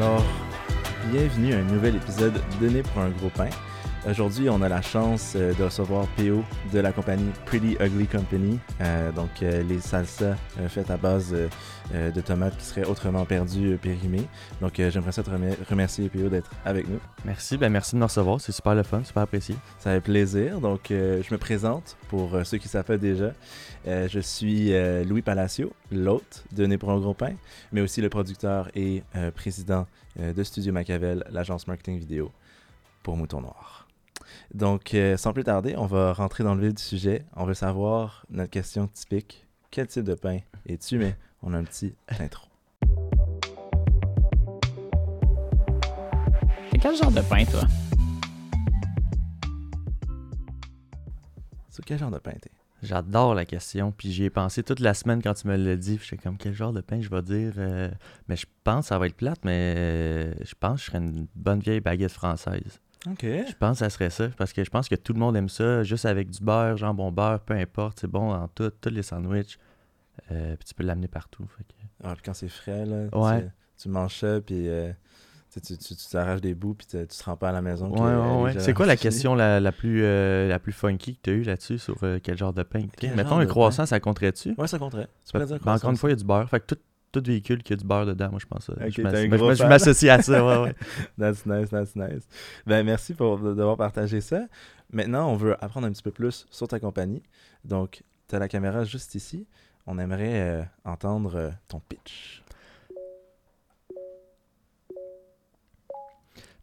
[0.00, 0.24] Alors,
[1.12, 3.50] bienvenue à un nouvel épisode Donné pour un gros pain.
[4.08, 6.42] Aujourd'hui, on a la chance euh, de recevoir PO
[6.72, 8.58] de la compagnie Pretty Ugly Company.
[8.80, 11.34] Euh, donc, euh, les salsas euh, faites à base
[11.94, 14.26] euh, de tomates qui seraient autrement perdues, périmées.
[14.62, 16.98] Donc, euh, j'aimerais ça te remer- remercier PO d'être avec nous.
[17.26, 19.54] Merci, ben merci de nous recevoir, c'est super le fun, super apprécié.
[19.78, 20.60] Ça fait plaisir.
[20.62, 23.32] Donc, euh, je me présente pour ceux qui savent déjà.
[23.86, 24.72] Euh, je suis
[25.04, 27.34] Louis Palacio, l'hôte de Né pour un gros pain,
[27.70, 29.02] mais aussi le producteur et
[29.34, 29.86] président
[30.18, 32.32] de Studio Machiavel, l'agence marketing vidéo
[33.02, 33.79] pour Mouton Noir.
[34.54, 37.24] Donc, euh, sans plus tarder, on va rentrer dans le vif du sujet.
[37.36, 39.46] On veut savoir notre question typique.
[39.70, 40.98] Quel type de pain es-tu?
[40.98, 42.46] Mais on a un petit intro.
[46.72, 47.62] C'est quel genre de pain, toi?
[51.70, 52.50] Sur quel genre de pain t'es?
[52.82, 55.96] J'adore la question, puis j'y ai pensé toute la semaine quand tu me l'as dit,
[55.98, 57.52] puis j'étais comme quel genre de pain je vais dire.
[57.58, 57.90] euh,
[58.26, 60.98] mais je pense que ça va être plate, mais euh, je pense que je serais
[60.98, 62.80] une bonne vieille baguette française.
[63.06, 63.22] OK.
[63.22, 65.48] Je pense que ça serait ça, parce que je pense que tout le monde aime
[65.48, 69.02] ça, juste avec du beurre, jambon beurre, peu importe, c'est bon dans tout, tous les
[69.02, 69.58] sandwichs.
[70.30, 71.44] Euh, puis tu peux l'amener partout.
[71.56, 71.72] fait que-
[72.04, 73.42] Ah, puis quand c'est frais, là, Ouais.
[73.42, 73.48] tu,
[73.84, 74.92] tu manges ça, puis euh,
[75.50, 77.88] tu tu- t'arraches des bouts, puis tu tu te rends pas à la maison.
[77.90, 78.60] Ouais, euh, ouais, ouais.
[78.60, 81.42] C'est quoi la question la, la plus, euh, la plus funky que tu as eue
[81.42, 82.82] là-dessus sur quel genre de pain?
[83.16, 84.54] Mettons un croissant, ça compterait-tu?
[84.58, 85.08] Ouais, ça compterait.
[85.24, 86.48] Tu pourrais dire Ben, encore une fois, il y a du beurre.
[86.50, 86.80] Fait que tout,
[87.12, 88.70] tout véhicule qui a du beurre dedans, moi, je pense.
[88.70, 89.00] euh, Ok,
[89.54, 90.74] je m'associe à ça, ouais, ouais.
[91.18, 92.28] That's nice, that's nice.
[92.66, 94.42] Ben, merci pour d'avoir partagé ça.
[94.92, 97.22] Maintenant, on veut apprendre un petit peu plus sur ta compagnie.
[97.64, 99.46] Donc, tu as la caméra juste ici.
[99.86, 102.39] On aimerait euh, entendre euh, ton pitch.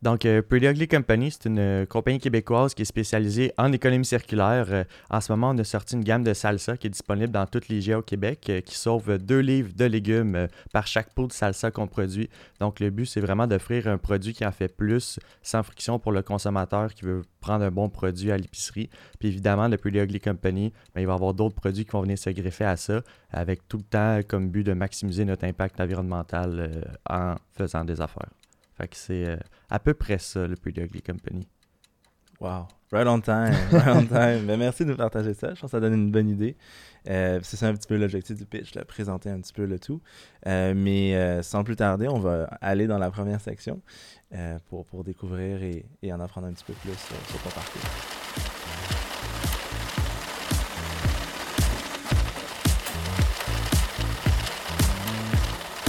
[0.03, 4.05] Donc, euh, Pretty Ugly Company, c'est une euh, compagnie québécoise qui est spécialisée en économie
[4.05, 4.67] circulaire.
[4.69, 7.47] Euh, en ce moment, on a sorti une gamme de salsa qui est disponible dans
[7.47, 11.33] toutes les GA au Québec, qui sauve deux livres de légumes par chaque pot de
[11.33, 12.29] salsa qu'on produit.
[12.59, 16.11] Donc, le but, c'est vraiment d'offrir un produit qui en fait plus, sans friction pour
[16.11, 18.89] le consommateur qui veut prendre un bon produit à l'épicerie.
[19.19, 22.01] Puis évidemment, le Pretty Ugly Company, ben, il va y avoir d'autres produits qui vont
[22.01, 25.81] venir se greffer à ça, avec tout le temps comme but de maximiser notre impact
[25.81, 28.29] environnemental en faisant des affaires.
[28.77, 29.37] Fait que c'est euh,
[29.69, 31.47] à peu près ça, le Pretty Ugly Company.
[32.39, 32.67] Wow.
[32.91, 33.55] Right on time.
[33.71, 34.45] Right on time.
[34.45, 35.55] Ben, merci de nous partager ça.
[35.55, 36.55] Je pense que ça donne une bonne idée.
[37.09, 39.79] Euh, c'est ça un petit peu l'objectif du pitch, là, présenter un petit peu le
[39.79, 39.99] tout.
[40.45, 43.81] Euh, mais euh, sans plus tarder, on va aller dans la première section
[44.35, 47.49] euh, pour, pour découvrir et, et en apprendre un petit peu plus sur, sur ton
[47.49, 47.81] parcours.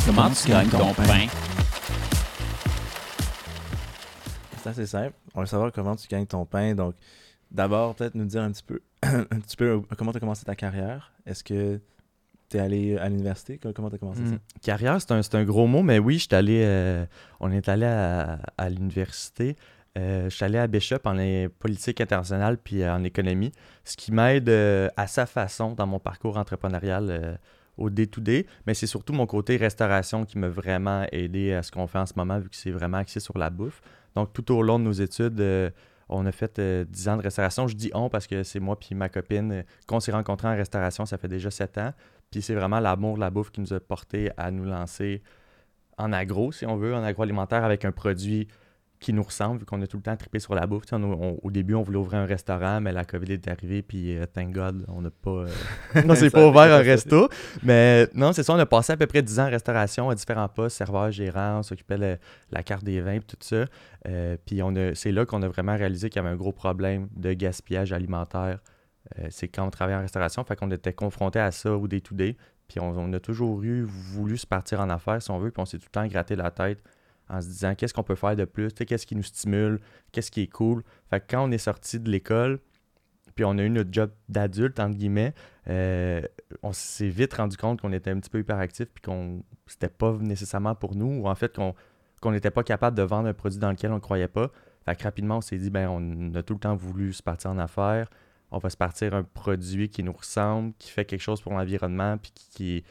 [0.07, 1.27] Comment tu gagnes ton pain?
[4.75, 5.15] C'est simple.
[5.35, 6.75] On veut savoir comment tu gagnes ton pain.
[6.75, 6.95] Donc,
[7.51, 11.13] d'abord, peut-être nous dire un petit peu, euh, comment tu as commencé ta carrière?
[11.27, 11.81] Est-ce que
[12.49, 13.59] tu es allé à l'université?
[13.75, 14.33] Comment tu as commencé ça?
[14.33, 14.39] Mm.
[14.63, 17.05] Carrière, c'est un, gros mot, mais oui, allé, euh,
[17.41, 19.57] on est allé à, l'université.
[19.97, 21.17] Euh, je suis allé à Bishop en
[21.59, 23.53] politique internationale puis euh, en économie,
[23.85, 27.37] ce qui m'aide euh, à sa façon dans mon parcours entrepreneurial euh,
[27.79, 31.87] au day-to-day, mais c'est surtout mon côté restauration qui m'a vraiment aidé à ce qu'on
[31.87, 33.81] fait en ce moment, vu que c'est vraiment axé sur la bouffe.
[34.19, 35.71] Donc, tout au long de nos études, euh,
[36.09, 37.69] on a fait euh, 10 ans de restauration.
[37.69, 40.57] Je dis on parce que c'est moi puis ma copine euh, qu'on s'est rencontrés en
[40.57, 41.93] restauration, ça fait déjà 7 ans.
[42.33, 45.23] Puis c'est vraiment l'amour de la bouffe qui nous a porté à nous lancer
[45.99, 48.49] en agro, si on veut, en agroalimentaire avec un produit
[49.01, 50.83] qui nous ressemble, vu qu'on a tout le temps trippé sur la bouffe.
[50.93, 54.19] On- on- au début, on voulait ouvrir un restaurant, mais la COVID est arrivée, puis
[54.19, 55.31] euh, thank God, on n'a pas...
[55.31, 55.49] euh,
[56.09, 57.29] on s'est pas ouvert un resto.
[57.63, 60.15] Mais non, c'est ça, on a passé à peu près 10 ans en restauration à
[60.15, 62.17] différents postes, serveur, gérant, on s'occupait de
[62.51, 63.67] la carte des vins, puis tout ça.
[64.09, 64.61] Euh, puis
[64.95, 68.59] c'est là qu'on a vraiment réalisé qu'il y avait un gros problème de gaspillage alimentaire.
[69.19, 72.37] Euh, c'est quand on travaillait en restauration, fait qu'on était confronté à ça au day-to-day.
[72.67, 75.63] Puis on, on a toujours eu, voulu se partir en affaires, si on veut, puis
[75.63, 76.83] on s'est tout le temps gratté la tête
[77.29, 79.81] en se disant qu'est-ce qu'on peut faire de plus, qu'est-ce qui nous stimule,
[80.13, 80.83] qu'est-ce qui est cool?
[81.11, 82.61] Fait que quand on est sorti de l'école,
[83.35, 85.33] puis on a eu notre job d'adulte, entre guillemets,
[85.69, 86.23] euh,
[86.63, 90.13] on s'est vite rendu compte qu'on était un petit peu hyperactif, puis qu'on c'était pas
[90.21, 91.75] nécessairement pour nous, ou en fait qu'on
[92.21, 94.51] qu'on n'était pas capable de vendre un produit dans lequel on ne croyait pas.
[94.85, 97.51] Fait que rapidement, on s'est dit, ben on a tout le temps voulu se partir
[97.51, 98.09] en affaires,
[98.51, 102.17] on va se partir un produit qui nous ressemble, qui fait quelque chose pour l'environnement,
[102.19, 102.85] puis qui, qui,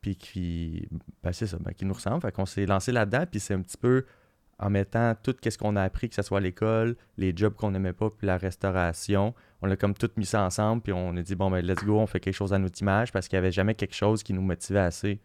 [0.00, 0.88] puis qui,
[1.22, 2.22] ben c'est ça, ben, qui nous ressemble.
[2.22, 4.04] Fait qu'on s'est lancé là-dedans, puis c'est un petit peu
[4.60, 7.92] en mettant tout ce qu'on a appris, que ce soit l'école, les jobs qu'on n'aimait
[7.92, 9.34] pas, puis la restauration.
[9.62, 11.98] On a comme tout mis ça ensemble, puis on a dit, bon, ben let's go,
[11.98, 14.32] on fait quelque chose à notre image, parce qu'il n'y avait jamais quelque chose qui
[14.32, 15.20] nous motivait assez.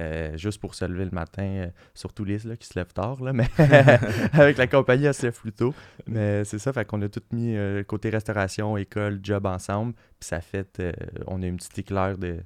[0.00, 3.22] euh, juste pour se lever le matin, euh, surtout Lise là, qui se lève tard,
[3.22, 3.46] là, mais
[4.32, 5.74] avec la compagnie, elle se lève plus tôt.
[6.06, 10.28] Mais c'est ça, fait qu'on a tout mis euh, côté restauration, école, job ensemble, puis
[10.28, 10.92] ça fait, euh,
[11.26, 12.38] on a une petite éclair de,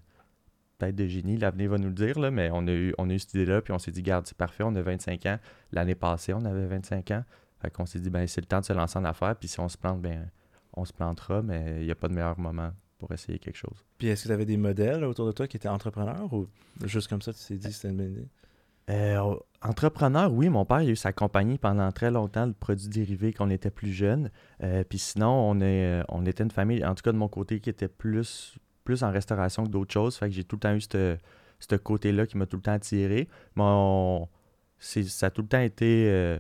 [0.79, 3.13] peut-être de génie, l'avenir va nous le dire, là, mais on a, eu, on a
[3.13, 5.39] eu cette idée-là, puis on s'est dit, garde, c'est parfait, on a 25 ans.
[5.73, 7.25] L'année passée, on avait 25 ans.
[7.61, 9.59] Fait qu'on s'est dit, ben c'est le temps de se lancer en affaires, puis si
[9.59, 10.31] on se plante, ben
[10.75, 13.85] on se plantera, mais il n'y a pas de meilleur moment pour essayer quelque chose.
[13.99, 16.49] Puis est-ce que tu avais des modèles autour de toi qui étaient entrepreneurs ou
[16.85, 18.29] juste comme ça, tu t'es dit c'était une bonne idée?
[18.91, 22.89] Euh, entrepreneur, oui, mon père il a eu sa compagnie pendant très longtemps de produits
[22.89, 24.31] dérivés quand on était plus jeune.
[24.63, 27.61] Euh, puis sinon, on, est, on était une famille, en tout cas de mon côté,
[27.61, 28.57] qui était plus,
[28.89, 30.17] plus en restauration que d'autres choses.
[30.17, 33.29] Fait que j'ai tout le temps eu ce côté-là qui m'a tout le temps attiré.
[33.55, 34.25] Mais
[34.79, 36.09] ça a tout le temps été.
[36.09, 36.39] Euh,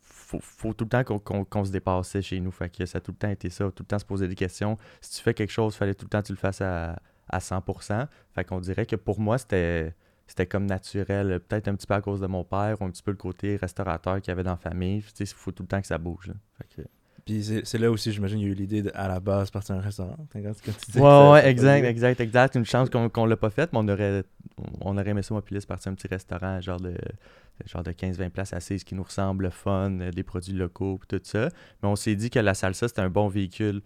[0.00, 2.50] faut, faut, tout le temps qu'on se dépassait chez nous.
[2.50, 4.34] Fait que ça a tout le temps été ça, tout le temps se poser des
[4.34, 4.76] questions.
[5.00, 6.98] Si tu fais quelque chose, il fallait tout le temps que tu le fasses à,
[7.28, 8.08] à 100%.
[8.34, 9.94] Fait qu'on dirait que pour moi, c'était
[10.26, 13.02] c'était comme naturel, peut-être un petit peu à cause de mon père ou un petit
[13.04, 15.04] peu le côté restaurateur qu'il y avait dans la famille.
[15.20, 16.32] Il faut tout le temps que ça bouge.
[17.24, 19.74] Puis c'est là aussi, j'imagine, il y a eu l'idée à la base de partir
[19.76, 20.16] un restaurant.
[20.96, 22.54] ouais, ouais, exact, exact, exact.
[22.54, 24.24] Une chance qu'on ne l'a pas faite, mais on aurait,
[24.80, 26.94] on aurait aimé ça, moi, puis partir un petit restaurant, genre de
[27.66, 31.48] genre de 15-20 places assises qui nous ressemblent, le fun, des produits locaux, tout ça.
[31.82, 33.80] Mais on s'est dit que la salsa, c'était un bon véhicule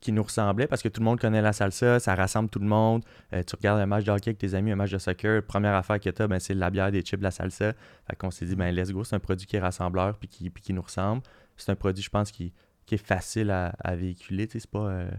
[0.00, 2.66] qui nous ressemblait parce que tout le monde connaît la salsa, ça rassemble tout le
[2.66, 3.04] monde.
[3.34, 5.74] Euh, tu regardes un match de hockey avec tes amis, un match de soccer, première
[5.74, 7.74] affaire que tu as, ben, c'est la bière, des chips, la salsa.
[8.08, 10.50] Fait qu'on s'est dit, ben let's go, c'est un produit qui est rassembleur puis qui,
[10.50, 11.22] qui nous ressemble.
[11.62, 12.52] C'est un produit, je pense, qui,
[12.86, 14.48] qui est facile à, véhiculer.
[14.50, 15.10] C'est pas, euh,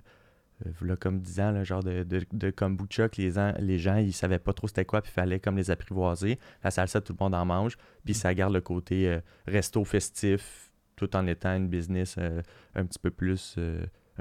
[0.66, 4.40] euh comme disant, le genre de, de, de kombucha que les, les gens, ils savaient
[4.40, 6.40] pas trop c'était quoi, puis il fallait comme les apprivoiser.
[6.64, 10.72] La salsa, tout le monde en mange, puis ça garde le côté euh, resto festif,
[10.96, 12.18] tout en étant une business
[12.76, 13.58] un petit peu plus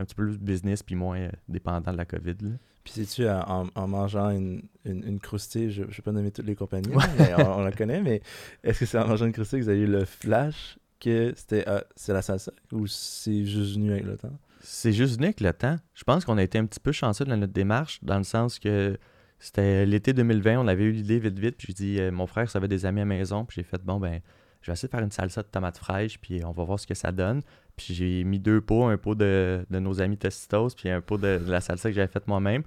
[0.01, 2.37] un petit peu plus business puis moins euh, dépendant de la COVID.
[2.83, 6.95] Puis c'est-tu en, mangeant une, une, croustille, je ne vais pas nommer toutes les compagnies,
[7.19, 8.23] mais on, la connaît, mais
[8.65, 11.65] est-ce que c'est en mangeant une croustille que vous avez eu le flash que c'était
[11.67, 14.39] ah, c'est la salsa ou c'est juste venu avec le temps?
[14.63, 15.77] C'est juste venu avec le temps.
[15.95, 18.59] Je pense qu'on a été un petit peu chanceux dans notre démarche, dans le sens
[18.59, 18.99] que
[19.41, 22.49] c'était l'été 2020, on avait eu l'idée vite vite, puis j'ai dit, euh, mon frère,
[22.51, 24.21] ça avait des amis à maison, puis j'ai fait, bon, ben,
[24.61, 26.87] je vais essayer de faire une salsa de tomates fraîches, puis on va voir ce
[26.87, 27.41] que ça donne.
[27.75, 31.41] Puis j'ai mis deux pots, un pot de, nos amis Tostitos, puis un pot de,
[31.47, 32.63] la salsa que j'avais faite moi-même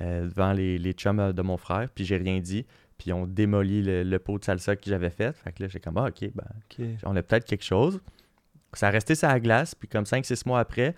[0.00, 1.90] euh, devant les, les chums de mon frère.
[1.94, 2.64] Puis j'ai rien dit.
[2.98, 5.36] Puis on démolit le, pot de salsa que j'avais fait.
[5.36, 8.00] Fait que là, j'ai comme, ah, ok, ben, on a peut-être quelque chose.
[8.72, 9.74] Ça a resté sur la glace.
[9.74, 10.94] Puis comme 5-6 mois après,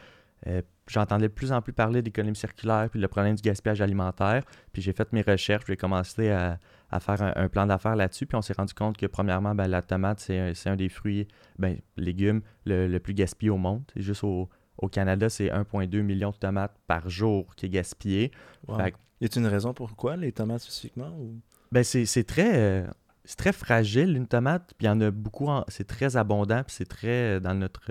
[0.46, 4.44] euh, j'entendais de plus en plus parler d'économie circulaire, puis le problème du gaspillage alimentaire.
[4.72, 6.58] Puis j'ai fait mes recherches, j'ai commencé à,
[6.90, 8.26] à faire un, plan d'affaires là-dessus.
[8.26, 11.26] Puis on s'est rendu compte que, premièrement, ben, la tomate, c'est un, des fruits,
[11.58, 13.82] ben, légumes, le, plus gaspillé au monde.
[13.94, 14.48] C'est juste au,
[14.92, 18.30] Canada, c'est 1,2 million de tomates par jour qui est gaspillé.
[18.68, 18.78] Wow.
[19.20, 21.40] y a une raison pourquoi les tomates spécifiquement ou...
[21.72, 22.56] ben, c'est très.
[22.56, 22.86] Euh,
[23.24, 26.86] c'est très fragile une tomate, puis il y en a beaucoup, c'est très abondant, c'est
[26.88, 27.90] très euh, dans notre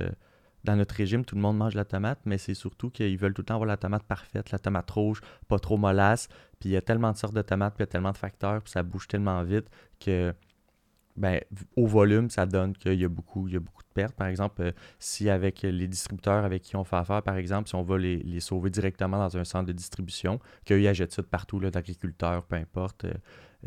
[0.65, 3.41] dans notre régime, tout le monde mange la tomate, mais c'est surtout qu'ils veulent tout
[3.41, 6.27] le temps avoir la tomate parfaite, la tomate rouge, pas trop mollasse.
[6.59, 8.17] Puis il y a tellement de sortes de tomates, puis il y a tellement de
[8.17, 9.69] facteurs, puis ça bouge tellement vite
[9.99, 10.33] que,
[11.15, 11.39] ben,
[11.75, 14.15] au volume, ça donne qu'il y a beaucoup, il y a beaucoup de pertes.
[14.15, 17.75] Par exemple, euh, si avec les distributeurs avec qui on fait affaire, par exemple, si
[17.75, 21.59] on va les, sauver directement dans un centre de distribution, qu'ils achètent ça de partout,
[21.59, 23.13] d'agriculteurs, peu importe, euh,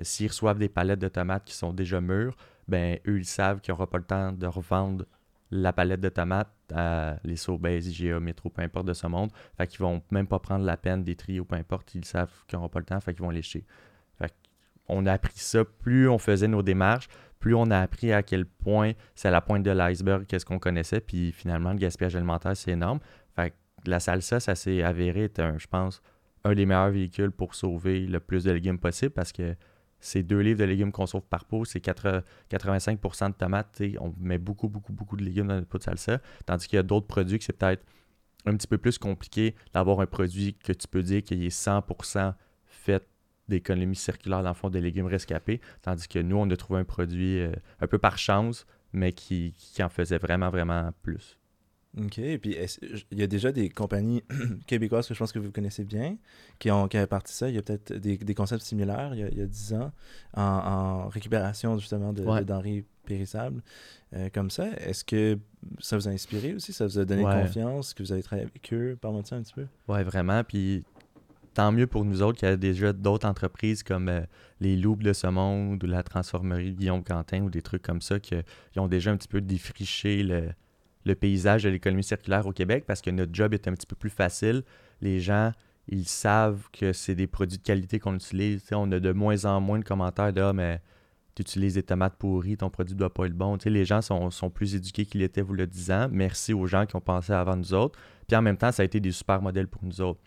[0.03, 2.37] s'ils reçoivent des palettes de tomates qui sont déjà mûres,
[2.69, 5.05] ben, eux, ils savent qu'ils n'auront pas le temps de revendre
[5.51, 9.31] la palette de tomates à les Sobeys, IGA, Métro, peu importe de ce monde.
[9.57, 11.95] Fait qu'ils vont même pas prendre la peine des trios, peu importe.
[11.95, 13.65] Ils savent qu'ils n'auront pas le temps, fait qu'ils vont lécher.
[14.19, 14.33] Fait
[14.89, 15.65] on a appris ça.
[15.65, 17.09] Plus on faisait nos démarches,
[17.41, 21.01] plus on a appris à quel point c'est la pointe de l'iceberg, qu'est-ce qu'on connaissait.
[21.01, 23.01] Puis finalement, le gaspillage alimentaire, c'est énorme.
[23.35, 26.03] Fait que la salsa, ça s'est avéré être, je pense,
[26.45, 29.55] un des meilleurs véhicules pour sauver le plus de légumes possible parce que
[30.01, 33.83] c'est deux livres de légumes qu'on sauve par pot, c'est 85% de tomates.
[34.01, 36.21] On met beaucoup, beaucoup, beaucoup de légumes dans notre pot de salsa.
[36.47, 37.85] Tandis qu'il y a d'autres produits que c'est peut-être
[38.47, 42.35] un petit peu plus compliqué d'avoir un produit que tu peux dire qu'il est 100%
[42.67, 43.07] fait
[43.49, 45.61] d'économie circulaire dans le fond des légumes rescapés.
[45.83, 49.55] Tandis que nous, on a trouvé un produit euh, un peu par chance, mais qui,
[49.57, 51.38] qui en faisait vraiment, vraiment plus.
[51.99, 52.19] OK.
[52.19, 52.57] Et puis,
[53.11, 54.23] il y a déjà des compagnies
[54.67, 56.17] québécoises que je pense que vous connaissez bien
[56.59, 57.49] qui ont, qui avaient parti ça?
[57.49, 59.93] Il y a peut-être des, concepts similaires il y a, 10 ans
[60.35, 63.63] en, récupération justement de, denrées périssables
[64.15, 64.69] euh, comme ça.
[64.79, 65.39] Est-ce que
[65.81, 66.73] ça vous a inspiré aussi?
[66.73, 68.97] Ça vous a donné confiance que vous avez travaillé avec eux?
[69.01, 69.67] Parle-moi de ça un petit peu.
[69.89, 70.45] Oui, vraiment.
[70.45, 70.85] Puis
[71.55, 74.21] tant mieux pour nous autres qu'il y a déjà d'autres entreprises comme euh,
[74.61, 78.21] les Loups de ce monde ou la transformerie Guillaume Quentin ou des trucs comme ça
[78.21, 78.35] qui
[78.77, 80.51] ont déjà un petit peu défriché le
[81.05, 83.97] le paysage de l'économie circulaire au Québec parce que notre job est un petit peu
[83.97, 84.63] plus facile.
[85.01, 85.53] Les gens,
[85.89, 88.63] ils savent que c'est des produits de qualité qu'on utilise.
[88.73, 90.81] on a de moins en moins de commentaires de ah, mais
[91.35, 93.57] tu utilises des tomates pourries, ton produit ne doit pas être bon.
[93.65, 96.09] les gens sont, plus éduqués qu'ils l'étaient vous le disant.
[96.11, 97.99] Merci aux gens qui ont pensé avant nous autres.
[98.27, 100.21] Puis en même temps, ça a été des super modèles pour nous autres.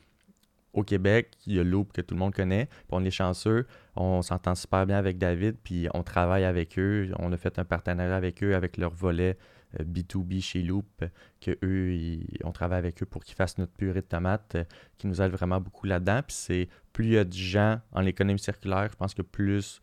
[0.73, 3.67] au Québec, il y a Loop que tout le monde connaît, puis on est chanceux,
[3.97, 7.65] on s'entend super bien avec David, puis on travaille avec eux, on a fait un
[7.65, 9.37] partenariat avec eux avec leur volet
[9.79, 11.03] B2B chez Loop,
[11.39, 14.57] que eux, on travaille avec eux pour qu'ils fassent notre purée de tomates,
[14.97, 16.21] qui nous aide vraiment beaucoup là-dedans.
[16.25, 19.81] Puis c'est plus il y a de gens en économie circulaire, je pense que plus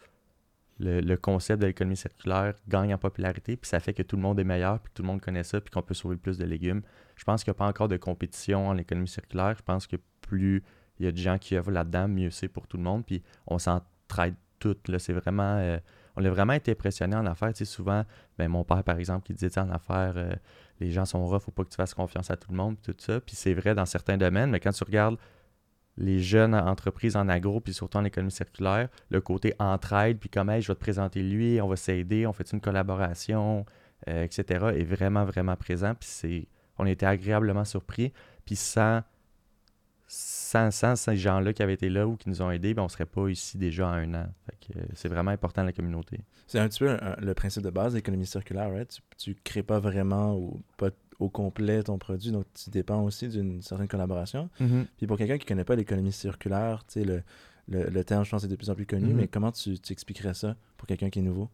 [0.80, 4.38] le, concept de l'économie circulaire gagne en popularité, puis ça fait que tout le monde
[4.38, 6.82] est meilleur, puis tout le monde connaît ça, puis qu'on peut sauver plus de légumes.
[7.16, 9.54] Je pense qu'il n'y a pas encore de compétition en économie circulaire.
[9.56, 10.62] Je pense que plus
[10.98, 13.22] il y a de gens qui œuvrent là-dedans, mieux c'est pour tout le monde, puis
[13.46, 14.96] on s'entraide toutes.
[14.98, 15.56] C'est vraiment.
[15.58, 15.78] Euh,
[16.18, 17.52] on a vraiment été impressionné en affaires.
[17.52, 18.04] Tu souvent,
[18.38, 20.32] ben, mon père, par exemple, qui disait en affaires, euh,
[20.80, 22.94] les gens sont rough, faut pas que tu fasses confiance à tout le monde, tout
[22.98, 23.20] ça.
[23.20, 25.16] Puis c'est vrai dans certains domaines, mais quand tu regardes
[25.96, 30.50] les jeunes entreprises en agro, puis surtout en économie circulaire, le côté entraide, puis comme,
[30.60, 33.64] je vais te présenter lui, on va s'aider, on fait une collaboration,
[34.08, 35.94] euh, etc., est vraiment, vraiment présent.
[35.94, 36.48] Puis c'est,
[36.78, 38.12] on été agréablement surpris.
[38.44, 39.02] Puis sans,
[40.08, 42.90] sans, ces gens-là qui avaient été là ou qui nous ont aidés, ben on ne
[42.90, 44.26] serait pas ici déjà à un an.
[44.76, 46.20] Euh, c'est vraiment important la communauté.
[46.46, 48.70] C'est un petit peu le principe de base de l'économie circulaire,
[49.18, 50.88] Tu ne crées pas vraiment ou pas
[51.18, 54.48] au complet ton produit, donc tu dépends aussi d'une certaine collaboration.
[54.60, 54.84] Mm-hmm.
[54.96, 57.22] Puis pour quelqu'un qui ne connaît pas l'économie circulaire, sais, le,
[57.68, 59.16] le, terme, je pense, est de plus en plus connu, mm-hmm.
[59.16, 61.50] mais comment tu, tu, expliquerais ça pour quelqu'un qui est nouveau?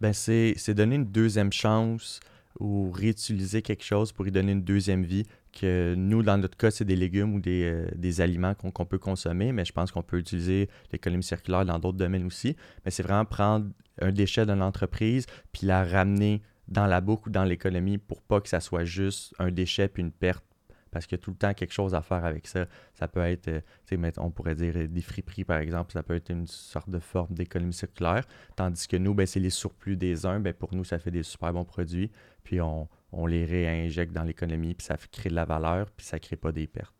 [0.00, 2.20] Ben, c'est donner une deuxième chance
[2.60, 5.24] ou réutiliser quelque chose pour y donner une deuxième vie.
[5.52, 8.98] Que nous, dans notre cas, c'est des légumes ou des, euh, des aliments qu'on peut
[8.98, 12.54] consommer, mais je pense qu'on peut utiliser l'économie circulaire dans d'autres domaines aussi.
[12.84, 13.66] Mais c'est vraiment prendre
[14.00, 18.40] un déchet d'une entreprise puis la ramener dans la boucle ou dans l'économie pour pas
[18.40, 20.44] que ça soit juste un déchet puis une perte
[20.90, 22.66] parce qu'il y a tout le temps quelque chose à faire avec ça.
[22.94, 26.46] Ça peut être, euh, on pourrait dire des friperies par exemple, ça peut être une
[26.46, 28.24] sorte de forme d'économie circulaire.
[28.56, 31.22] Tandis que nous, ben, c'est les surplus des uns, ben, pour nous, ça fait des
[31.22, 32.10] super bons produits.
[32.44, 32.88] Puis on,
[33.26, 36.66] les réinjecte dans l'économie, puis ça crée de la valeur, puis ça crée pas des
[36.66, 36.94] pertes.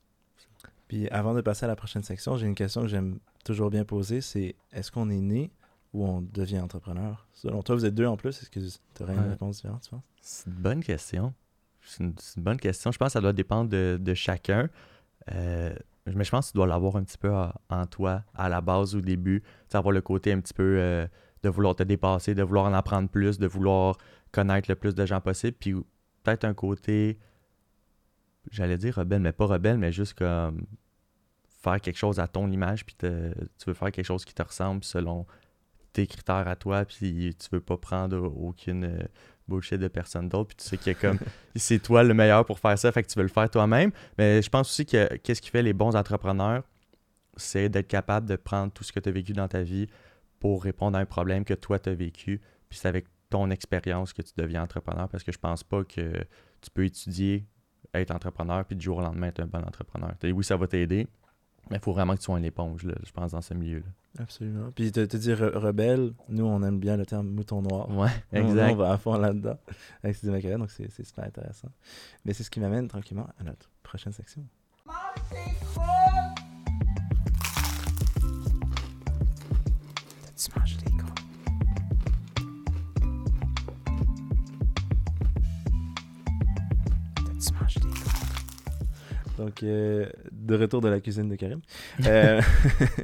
[0.88, 3.85] Puis avant de passer à la prochaine section, j'ai une question que j'aime toujours bien
[3.85, 5.50] poser, c'est est-ce qu'on est né
[5.92, 7.26] ou on devient entrepreneur?
[7.33, 9.90] Selon toi, vous êtes deux en plus, est-ce que tu aurais une réponse différente, tu
[9.90, 10.02] penses?
[10.21, 11.35] C'est une bonne question.
[11.88, 12.92] C'est une, bonne question.
[12.92, 14.68] Je pense que ça doit dépendre de, chacun.
[15.33, 15.75] Euh,
[16.07, 17.33] mais je pense que tu dois l'avoir un petit peu
[17.68, 19.42] en toi, à la base, au début.
[19.71, 21.07] Tu avoir le côté un petit peu euh,
[21.42, 23.97] de vouloir te dépasser, de vouloir en apprendre plus, de vouloir
[24.33, 25.57] connaître le plus de gens possible.
[25.59, 25.75] Puis
[26.23, 27.18] peut-être un côté,
[28.50, 30.66] j'allais dire rebelle, mais pas rebelle, mais juste comme
[31.62, 33.09] faire quelque chose à ton image, puis tu
[33.66, 35.26] veux faire quelque chose qui te ressemble selon
[35.92, 39.02] tes critères à toi, puis tu veux pas prendre aucune euh,
[39.49, 41.19] bullshit de personne d'autre, puis tu sais qu'il y a comme
[41.57, 43.90] c'est toi le meilleur pour faire ça, fait que tu veux le faire toi-même.
[44.19, 46.62] Mais je pense aussi que qu'est-ce qui fait les bons entrepreneurs,
[47.37, 49.87] c'est d'être capable de prendre tout ce que tu as vécu dans ta vie
[50.40, 54.12] pour répondre à un problème que toi tu as vécu, puis c'est avec ton expérience
[54.12, 56.12] que tu deviens entrepreneur parce que je pense pas que
[56.61, 57.47] tu peux étudier,
[57.95, 60.14] être entrepreneur, puis du jour au lendemain être un bon entrepreneur.
[60.23, 61.07] Oui, ça va t'aider,
[61.71, 63.87] mais il faut vraiment que tu sois une éponge, je pense, dans ce milieu-là.
[64.19, 64.71] Absolument.
[64.75, 67.88] Puis te, te dire rebelle, nous, on aime bien le terme mouton noir.
[67.91, 68.73] Ouais, exact.
[68.73, 69.59] on va à fond là-dedans
[70.03, 71.69] avec ces donc c'est super intéressant.
[72.25, 74.45] Mais c'est ce qui m'amène tranquillement à notre prochaine section.
[74.85, 75.67] Tu
[89.38, 91.61] Donc, euh, de retour de la cuisine de Karim.
[92.04, 92.42] Euh,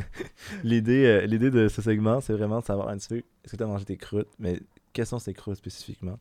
[0.64, 3.56] l'idée, euh, l'idée de ce segment, c'est vraiment de savoir un petit peu est-ce que
[3.56, 4.60] tu as mangé tes croûtes, mais
[4.92, 6.18] quelles sont ces croûtes spécifiquement?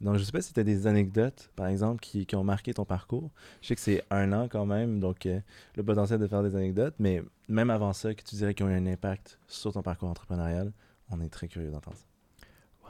[0.00, 2.74] Donc, je sais pas si tu as des anecdotes, par exemple, qui, qui, ont marqué
[2.74, 3.30] ton parcours.
[3.60, 5.28] Je sais que c'est un an quand même, donc
[5.76, 8.70] le potentiel de faire des anecdotes, mais même avant ça, que tu dirais qu'ils ont
[8.70, 10.72] eu un impact sur ton parcours entrepreneurial,
[11.10, 12.04] on est très curieux d'entendre ça.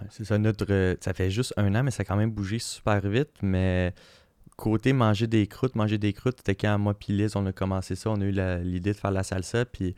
[0.00, 0.96] Ouais, c'est ça, notre.
[1.02, 3.92] Ça fait juste un an, mais ça a quand même bougé super vite, mais
[4.56, 8.10] côté manger des croûtes, manger des croûtes, c'était quand moi puis on a commencé ça,
[8.10, 9.94] on a eu l'idée de faire la salsa, puis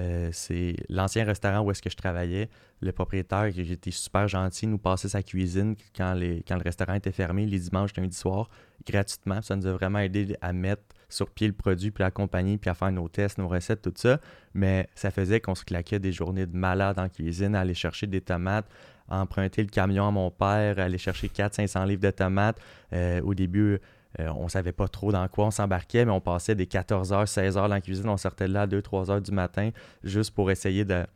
[0.00, 2.48] euh, c'est l'ancien restaurant où est-ce que je travaillais,
[2.80, 6.14] le propriétaire, qui était super gentil, nous passait sa cuisine quand,
[6.46, 8.48] quand le restaurant était fermé, les dimanches, lundi soir,
[8.86, 9.42] gratuitement.
[9.42, 12.74] Ça nous a vraiment aidé à mettre sur pied le produit, puis l'accompagner, puis à
[12.74, 14.20] faire nos tests, nos recettes, tout ça.
[14.54, 18.06] Mais ça faisait qu'on se claquait des journées de malade en cuisine, à aller chercher
[18.06, 18.66] des tomates,
[19.08, 22.60] emprunter le camion à mon père, aller chercher 400-500 livres de tomates.
[22.92, 23.80] Euh, au début,
[24.20, 27.54] euh, on savait pas trop dans quoi on s'embarquait, mais on passait des 14h, 16h
[27.54, 28.08] dans la cuisine.
[28.08, 29.70] On sortait de là à 2-3 h du matin
[30.02, 31.06] juste pour essayer de,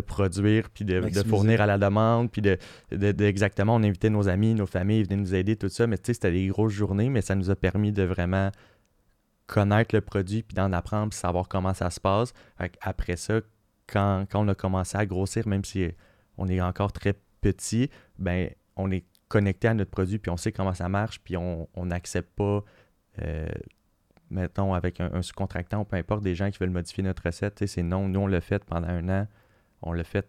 [0.00, 2.58] produire, puis de, fournir à la demande, puis de,
[3.22, 5.86] exactement, on invitait nos amis, nos familles, ils venaient nous aider, tout ça.
[5.86, 8.50] Mais tu sais, c'était des grosses journées, mais ça nous a permis de vraiment
[9.46, 12.34] connaître le produit, puis d'en apprendre, puis savoir comment ça se passe.
[12.80, 13.40] Après ça,
[13.86, 15.88] quand, quand, on a commencé à grossir, même si
[16.36, 17.88] on est encore très petit,
[18.18, 21.68] ben on est connecté à notre produit, puis on sait comment ça marche, puis on
[21.76, 22.64] n'accepte pas
[23.22, 23.46] euh,
[24.30, 27.64] mettons, avec un, sous-contractant ou peu importe, des gens qui veulent modifier notre recette.
[27.66, 29.26] C'est non, nous, on l'a fait pendant un an.
[29.82, 30.28] On l'a fait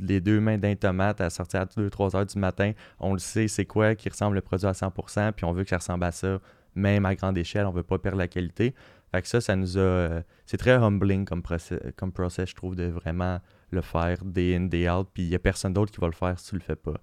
[0.00, 2.72] les deux mains d'un tomate à sortir à 2-3 heures du matin.
[3.00, 5.70] On le sait, c'est quoi qui ressemble le produit à 100%, puis on veut que
[5.70, 6.40] ça ressemble à ça,
[6.74, 7.66] même à grande échelle.
[7.66, 8.74] On veut pas perdre la qualité.
[9.12, 9.80] Fait que ça, ça nous a.
[9.80, 13.40] Euh, c'est très humbling comme process, comme je trouve, de vraiment
[13.70, 15.08] le faire day in, day out.
[15.12, 16.94] Puis il n'y a personne d'autre qui va le faire si tu le fais pas.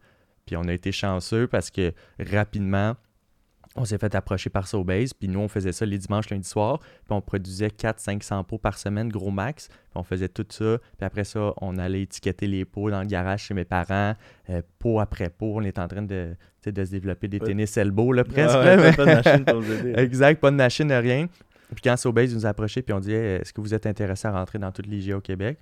[0.46, 2.96] Puis on a été chanceux parce que rapidement,
[3.76, 6.80] on s'est fait approcher par Sobase, puis nous, on faisait ça les dimanches, lundi soir,
[6.80, 11.06] puis on produisait 400-500 pots par semaine, gros max, puis on faisait tout ça, puis
[11.06, 14.14] après ça, on allait étiqueter les pots dans le garage chez mes parents,
[14.50, 16.36] euh, pot après pot, on est en train de,
[16.66, 18.54] de se développer des tennis elbow, là, presque.
[18.54, 19.94] pas de machine pour vous aider.
[19.98, 21.28] exact, pas de machine, rien.
[21.74, 24.32] Puis quand Sobase nous a approchés, puis on dit Est-ce que vous êtes intéressé à
[24.32, 25.58] rentrer dans toutes les au Québec?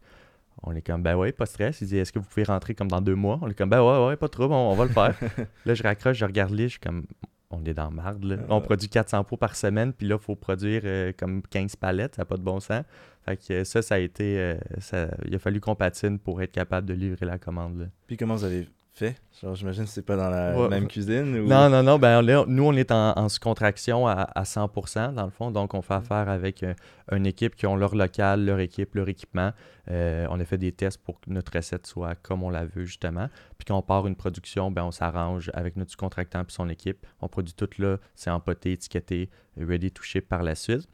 [0.64, 1.82] On est comme, ben ouais, pas de stress.
[1.82, 3.40] Il dit, est-ce que vous pouvez rentrer comme dans deux mois?
[3.42, 5.16] On est comme, ben ouais, ouais, pas trop, on, on va le faire.
[5.66, 7.06] là, je raccroche, je regarde les, je suis comme,
[7.54, 8.24] on est dans marde.
[8.24, 8.38] Là.
[8.50, 12.16] On produit 400 pots par semaine, puis là, il faut produire euh, comme 15 palettes,
[12.16, 12.84] ça n'a pas de bon sens.
[13.26, 14.38] Fait que ça, ça a été.
[14.40, 17.90] Euh, ça, il a fallu qu'on patine pour être capable de livrer la commande.
[18.08, 19.16] Puis comment vous avez fait?
[19.42, 21.48] Genre, j'imagine que c'est pas dans la même cuisine ou...
[21.48, 21.98] Non, non, non.
[21.98, 25.52] Ben, nous, on est en, sous-contraction à, 100%, dans le fond.
[25.52, 26.74] Donc, on fait affaire avec euh,
[27.12, 29.52] une équipe qui ont leur local, leur équipe, leur équipement.
[29.90, 32.86] Euh, on a fait des tests pour que notre recette soit comme on la veut,
[32.86, 33.28] justement.
[33.58, 37.06] Puis quand on part une production, ben, on s'arrange avec notre sous-contractant et son équipe.
[37.22, 40.88] On produit tout là, c'est empoté, étiqueté, ready to ship par la suite.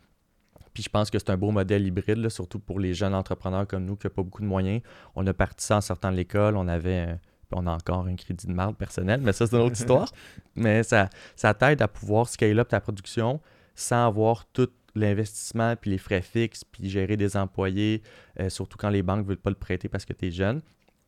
[0.74, 3.86] Puis je pense que c'est un beau modèle hybride, surtout pour les jeunes entrepreneurs comme
[3.86, 4.82] nous qui n'ont pas beaucoup de moyens.
[5.16, 6.56] On a parti ça en sortant de l'école.
[6.56, 7.18] On avait
[7.52, 10.10] on a encore un crédit de marde personnel, mais ça, c'est une autre histoire.
[10.56, 13.40] Mais ça, ça t'aide à pouvoir scale up ta production
[13.76, 18.02] sans avoir tout l'investissement, puis les frais fixes, puis gérer des employés,
[18.40, 20.62] euh, surtout quand les banques ne veulent pas le prêter parce que tu es jeune.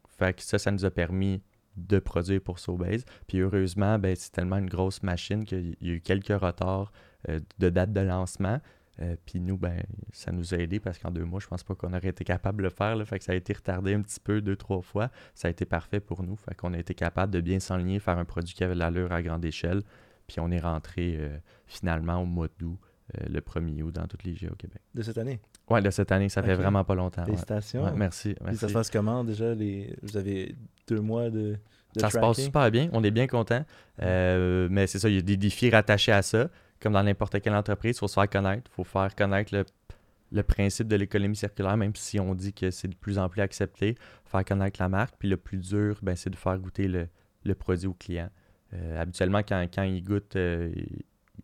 [0.08, 1.42] Fait que ça, ça nous a permis
[1.76, 3.06] de produire pour Sobase.
[3.28, 6.92] Puis heureusement, ben, c'est tellement une grosse machine qu'il y a eu quelques retards
[7.30, 8.60] euh, de date de lancement.
[9.00, 11.76] Euh, puis nous, ben, ça nous a aidé parce qu'en deux mois, je pense pas
[11.76, 12.96] qu'on aurait été capable de le faire.
[12.96, 15.10] Là, fait que ça a été retardé un petit peu, deux, trois fois.
[15.34, 16.36] Ça a été parfait pour nous.
[16.36, 19.12] Fait qu'on a été capable de bien s'enligner, faire un produit qui avait de l'allure
[19.12, 19.82] à grande échelle.
[20.28, 22.78] Puis on est rentré euh, finalement au mois d'août,
[23.18, 24.82] euh, le 1er août, dans toutes les GA au Québec.
[24.94, 25.40] De cette année?
[25.70, 26.30] Oui, de cette année.
[26.30, 27.26] Ça fait vraiment pas longtemps.
[27.26, 27.96] Félicitations.
[27.96, 28.60] merci, merci.
[28.60, 29.54] ça se passe comment déjà?
[29.56, 29.96] Les...
[30.04, 30.56] Vous avez
[30.88, 31.58] deux mois de.
[31.96, 32.90] ça se passe super bien.
[32.92, 33.64] On est bien content.
[34.00, 36.50] mais c'est ça, il y a des défis rattachés à ça
[36.82, 38.70] comme dans n'importe quelle entreprise, il faut se faire connaître.
[38.72, 39.54] Il faut faire connaître
[40.32, 43.42] le, principe de l'économie circulaire, même si on dit que c'est de plus en plus
[43.42, 43.96] accepté.
[44.26, 45.16] Faire connaître la marque.
[45.18, 48.30] Puis le plus dur, ben, c'est de faire goûter le, produit au client.
[48.74, 50.74] Euh, habituellement, quand, quand il goûte, euh,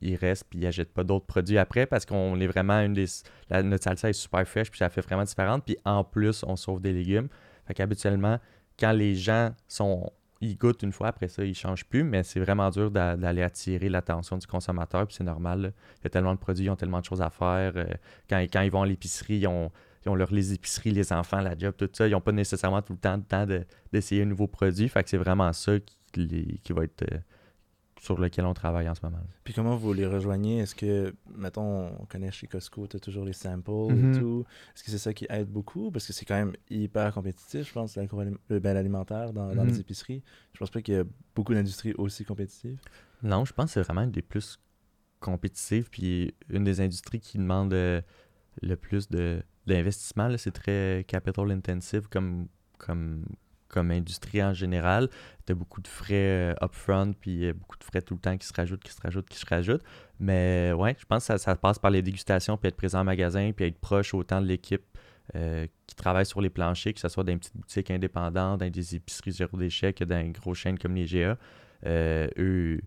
[0.01, 3.07] il reste puis il n'achète pas d'autres produits après parce qu'on est vraiment une des.
[3.51, 5.63] notre salsa est super fraîche puis ça fait vraiment différente.
[5.65, 7.27] Puis en plus, on sauve des légumes.
[7.65, 8.39] Fait qu'habituellement,
[8.79, 12.23] quand les gens sont il goûte une fois, après ça, il ne change plus, mais
[12.23, 15.73] c'est vraiment dur d'aller attirer l'attention du consommateur, puis c'est normal.
[15.99, 17.73] Il y a tellement de produits, ils ont tellement de choses à faire.
[17.75, 17.85] Euh,
[18.29, 19.71] quand, ils vont à l'épicerie, ils ont,
[20.05, 22.07] leur, les épiceries, les enfants, la job, tout ça.
[22.07, 23.45] Ils n'ont pas nécessairement tout le temps, temps
[23.91, 24.87] d'essayer un nouveau produit.
[24.87, 25.73] Fait que c'est vraiment ça
[26.11, 27.17] qui, qui va être euh,
[27.99, 29.19] sur lequel on travaille en ce moment.
[29.43, 30.59] Puis comment vous les rejoignez?
[30.59, 34.19] Est-ce que, mettons, on connaît chez Costco, tu as toujours les samples et mhm.
[34.19, 34.45] tout.
[34.75, 35.91] Est-ce que c'est ça qui aide beaucoup?
[35.91, 39.79] Parce que c'est quand même hyper compétitif, je pense, le bel alimentaire dans, les mhm.
[39.79, 40.23] épiceries.
[40.53, 41.03] Je pense pas qu'il y a
[41.35, 42.79] beaucoup d'industries aussi compétitives.
[43.23, 44.59] Non, je pense que c'est vraiment une des plus
[45.19, 45.89] compétitives.
[45.89, 48.01] Puis une des industries qui demande euh,
[48.61, 49.09] le plus
[49.65, 50.29] d'investissement.
[50.37, 53.23] C'est très capital intensive comme, comme,
[53.67, 55.09] comme industrie en général.
[55.45, 58.47] Tu as beaucoup de frais euh, upfront, puis beaucoup de frais tout le temps qui
[58.47, 59.83] se rajoutent, qui se rajoutent, qui se rajoutent.
[60.19, 63.51] Mais ouais, je pense que ça, passe par les dégustations, puis être présent en magasin,
[63.55, 64.83] puis être proche autant de l'équipe
[65.35, 68.69] euh, qui travaille sur les planchers, que ce soit dans une petite boutique indépendante, dans
[68.69, 71.37] des épiceries zéro déchet, que dans une grosse chaîne comme les GA.
[71.85, 72.79] Euh, eux,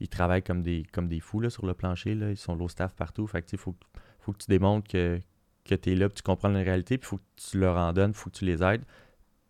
[0.00, 2.14] ils travaillent comme des, comme des fous là, sur le plancher.
[2.14, 2.30] Là.
[2.30, 3.26] Ils sont low staff partout.
[3.26, 3.74] Fait que faut,
[4.20, 5.20] faut que tu démontres que,
[5.64, 7.92] que tu es là, que tu comprends la réalité, puis faut que tu leur en
[7.92, 8.84] donnes, faut que tu les aides.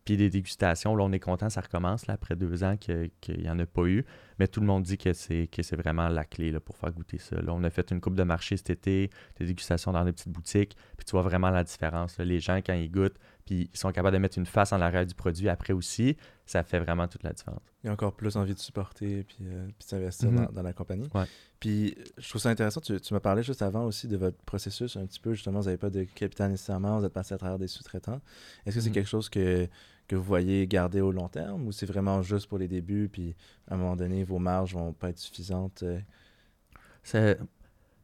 [0.08, 3.50] Puis des dégustations, là, on est content, ça recommence là, après deux ans qu'il n'y
[3.50, 4.06] en a pas eu.
[4.38, 6.90] Mais tout le monde dit que c'est que c'est vraiment la clé là, pour faire
[6.92, 7.36] goûter ça.
[7.42, 10.32] Là, on a fait une coupe de marché cet été, des dégustations dans des petites
[10.32, 12.16] boutiques, puis tu vois vraiment la différence.
[12.20, 15.06] Les gens, quand ils goûtent, puis ils sont capables de mettre une face en l'arrière
[15.06, 17.62] du produit après aussi, ça fait vraiment toute la différence.
[17.82, 20.48] Il y a encore plus envie de supporter puis, euh, puis s'investir mhm.
[20.52, 21.08] dans, la compagnie.
[21.58, 24.98] Puis je trouve ça intéressant, tu, tu m'as parlé juste avant aussi de votre processus
[24.98, 27.58] un petit peu, justement, vous n'avez pas de capital nécessairement, vous êtes passé à travers
[27.58, 28.20] des sous-traitants.
[28.66, 28.94] Est-ce que c'est mhm.
[28.94, 29.66] quelque chose que
[30.08, 33.34] que vous voyez garder au long terme ou c'est vraiment juste pour les débuts, puis
[33.70, 35.82] à un moment donné, vos marges vont pas être suffisantes?
[35.82, 37.34] Euh?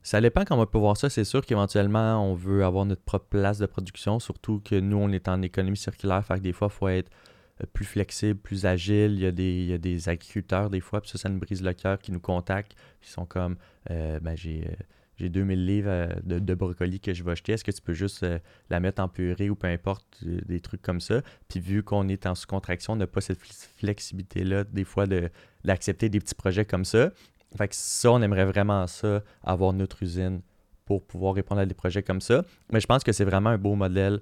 [0.05, 1.09] Ça, dépend quand on peut voir ça.
[1.11, 5.09] C'est sûr qu'éventuellement, on veut avoir notre propre place de production, surtout que nous, on
[5.11, 7.11] est en économie circulaire, fait que des fois, il faut être
[7.63, 9.13] euh, plus flexible, plus agile.
[9.15, 11.39] Il y, a des, il y a des agriculteurs des fois, puis ça, ça nous
[11.41, 13.57] brise le cœur, qui nous contactent, qui sont comme,
[13.91, 14.69] euh, ben, j'ai
[15.17, 17.53] j'ai 2000 livres euh, de, de brocolis que je vais acheter.
[17.53, 18.39] Est-ce que tu peux juste euh,
[18.69, 21.23] la mettre en purée ou peu importe, euh, des trucs comme ça?
[21.49, 25.31] Puis vu qu'on est en sous-contraction, on n'a pas cette flex- flexibilité-là, des fois, de-
[25.65, 27.11] d'accepter des petits projets comme ça.
[27.57, 30.41] Fait que ça, on aimerait vraiment ça, avoir notre usine
[30.85, 32.45] pour pouvoir répondre à des projets comme ça.
[32.73, 34.21] Mais je pense que c'est vraiment un beau modèle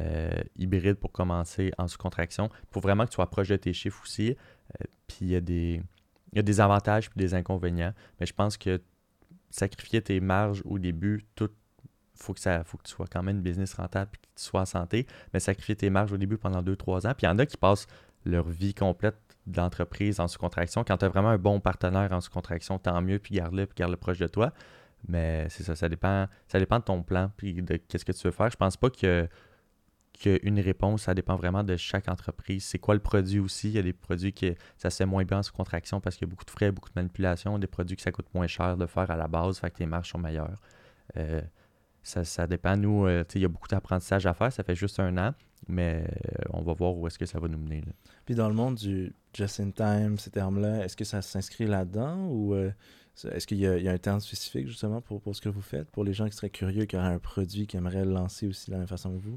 [0.00, 4.02] euh, hybride pour commencer en sous-contraction, pour vraiment que tu sois proche de tes chiffres
[4.02, 4.30] aussi.
[4.30, 5.82] Euh, puis il y, a des-
[6.32, 7.92] il y a des avantages puis des inconvénients.
[8.18, 8.80] Mais je pense que
[9.50, 11.50] sacrifier tes marges au début, tout
[12.14, 14.44] faut que ça faut que tu sois quand même une business rentable puis que tu
[14.44, 17.14] sois en santé, mais sacrifier tes marges au début pendant 2-3 ans.
[17.14, 17.86] Puis il y en a qui passent
[18.24, 20.84] leur vie complète d'entreprise en sous-contraction.
[20.84, 23.96] Quand tu as vraiment un bon partenaire en sous-contraction, tant mieux, puis garde-le, puis garde-le
[23.96, 24.52] proche de toi.
[25.08, 28.26] Mais c'est ça, ça dépend, ça dépend de ton plan, puis de qu'est-ce que tu
[28.26, 28.50] veux faire.
[28.50, 29.28] Je pense pas que
[30.12, 32.64] qu'une réponse, ça dépend vraiment de chaque entreprise.
[32.64, 33.68] C'est quoi le produit aussi?
[33.68, 36.26] Il y a des produits que ça se fait moins bien en sous-contraction parce qu'il
[36.26, 38.76] y a beaucoup de frais, beaucoup de manipulation, des produits que ça coûte moins cher
[38.76, 40.60] de faire à la base, fait que tes marges sont meilleures.
[41.16, 41.40] Euh,
[42.02, 42.76] ça, ça dépend.
[42.76, 44.52] Nous, euh, il y a beaucoup d'apprentissage à faire.
[44.52, 45.34] Ça fait juste un an,
[45.68, 47.82] mais euh, on va voir où est-ce que ça va nous mener.
[48.26, 52.70] Puis dans le monde du just-in-time, ces termes-là, est-ce que ça s'inscrit là-dedans ou euh,
[53.32, 55.48] est-ce qu'il y, a il y a un terme spécifique justement pour, pour ce que
[55.48, 58.12] vous faites, pour les gens qui seraient curieux, qui auraient un produit, qui aimeraient le
[58.12, 59.36] lancer aussi de la même façon que vous?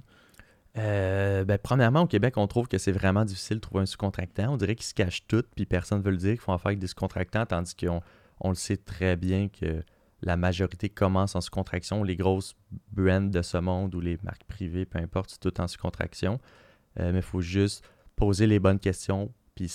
[0.78, 4.54] Euh, ben, premièrement, au Québec, on trouve que c'est vraiment difficile de trouver un sous-contractant.
[4.54, 6.68] On dirait qu'ils se cachent tout, puis personne ne veut le dire, qu'ils font affaire
[6.68, 8.02] avec des sous-contractants, tandis qu'on
[8.40, 9.84] on le sait très bien que
[10.22, 12.04] la majorité commence en sous-contraction.
[12.04, 12.56] Les grosses
[12.92, 16.40] brands de ce monde ou les marques privées, peu importe, c'est tout en sous-contraction.
[17.00, 17.84] Euh, mais il faut juste
[18.16, 19.72] poser les bonnes questions, puis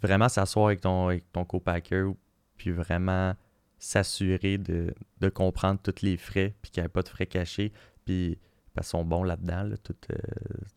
[0.00, 2.12] vraiment s'asseoir avec ton, avec ton co-packer,
[2.56, 3.34] puis vraiment
[3.78, 7.72] s'assurer de, de comprendre tous les frais, puis qu'il n'y ait pas de frais cachés,
[8.04, 8.38] puis
[8.74, 10.16] qu'ils sont bons là-dedans, là, tout, euh,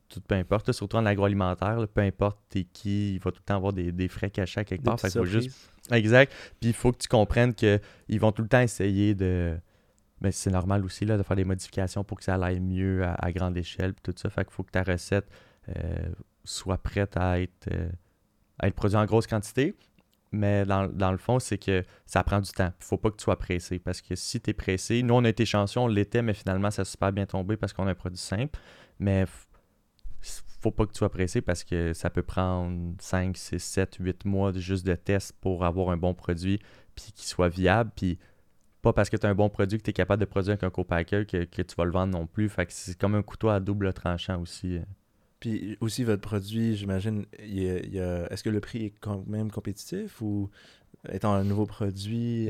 [0.09, 3.39] tout peu importe, là, surtout en agroalimentaire, là, peu importe t'es qui, il va tout
[3.41, 4.99] le temps avoir des, des frais cachés à quelque part.
[4.99, 5.51] Fait faut juste?
[5.91, 6.31] Exact.
[6.59, 9.57] Puis il faut que tu comprennes qu'ils vont tout le temps essayer de.
[10.21, 13.13] Mais c'est normal aussi là, de faire des modifications pour que ça aille mieux à,
[13.15, 13.93] à grande échelle.
[13.93, 14.29] Puis tout ça.
[14.29, 15.27] Fait qu'il faut que ta recette
[15.69, 16.11] euh,
[16.43, 17.89] soit prête à être, euh,
[18.59, 19.75] à être en grosse quantité.
[20.31, 22.71] Mais dans, dans le fond, c'est que ça prend du temps.
[22.79, 23.79] Il faut pas que tu sois pressé.
[23.79, 26.71] Parce que si tu es pressé, nous on a été chanceux, on l'était, mais finalement
[26.71, 28.57] ça a super bien tombé parce qu'on a un produit simple.
[28.99, 29.25] Mais
[30.61, 34.25] faut pas que tu sois pressé parce que ça peut prendre 5, 6, 7, 8
[34.25, 36.59] mois juste de test pour avoir un bon produit
[36.95, 37.91] puis qui soit viable.
[37.95, 38.19] Puis
[38.81, 40.63] pas parce que tu as un bon produit que tu es capable de produire avec
[40.63, 42.47] un co-packer que, que tu vas le vendre non plus.
[42.47, 44.79] Fait que c'est comme un couteau à double tranchant aussi.
[45.41, 48.85] Puis aussi, votre produit, j'imagine, il y a- il y a- est-ce que le prix
[48.85, 50.49] est quand même compétitif ou
[51.11, 52.49] étant un nouveau produit,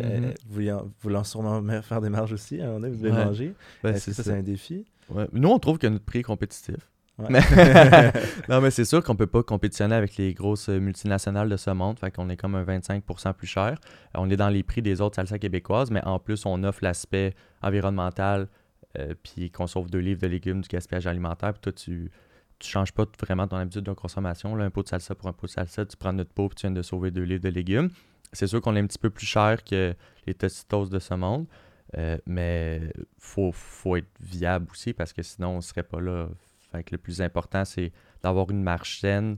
[0.50, 3.16] vous en- voulant sûrement me- faire des marges aussi, à un moment donné, vous devez
[3.18, 3.26] Ouais.
[3.26, 3.54] manger.
[3.82, 4.86] Ben, Est-ce que ça, c'est un défi?
[5.10, 5.26] Ouais.
[5.34, 6.76] Nous, on trouve que notre prix est compétitif.
[7.18, 7.28] Ouais.
[7.30, 7.40] Mais-
[8.50, 11.98] non, mais c'est sûr qu'on peut pas compétitionner avec les grosses multinationales de ce monde.
[12.00, 13.78] Fait qu'on est comme un 25% plus cher.
[14.16, 17.36] On est dans les prix des autres salsas québécoises, mais en plus, on offre l'aspect
[17.62, 18.48] environnemental,
[19.00, 21.54] euh, puis qu'on sauve deux livres de légumes du gaspillage alimentaire.
[21.54, 22.12] Puis toi, tu
[22.62, 24.58] tu changes pas vraiment ton habitude de consommation.
[24.58, 26.68] Un pot de salsa pour un pot de salsa, tu prends notre pot puis tu
[26.68, 27.90] viens de sauver deux livres de légumes.
[28.34, 29.94] C'est sûr qu'on est un petit peu plus cher que
[30.26, 31.48] les Tostitos de ce monde.
[31.98, 36.30] Euh, mais faut, faut être viable aussi parce que sinon on serait pas là.
[36.72, 37.92] Fait que le plus important, c'est
[38.24, 39.38] d'avoir une marge saine.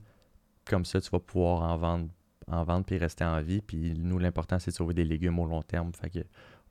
[0.65, 2.09] Comme ça, tu vas pouvoir en vendre,
[2.47, 3.61] en vendre puis rester en vie.
[3.61, 5.91] Puis nous, l'important, c'est de sauver des légumes au long terme.
[5.93, 6.19] Fait que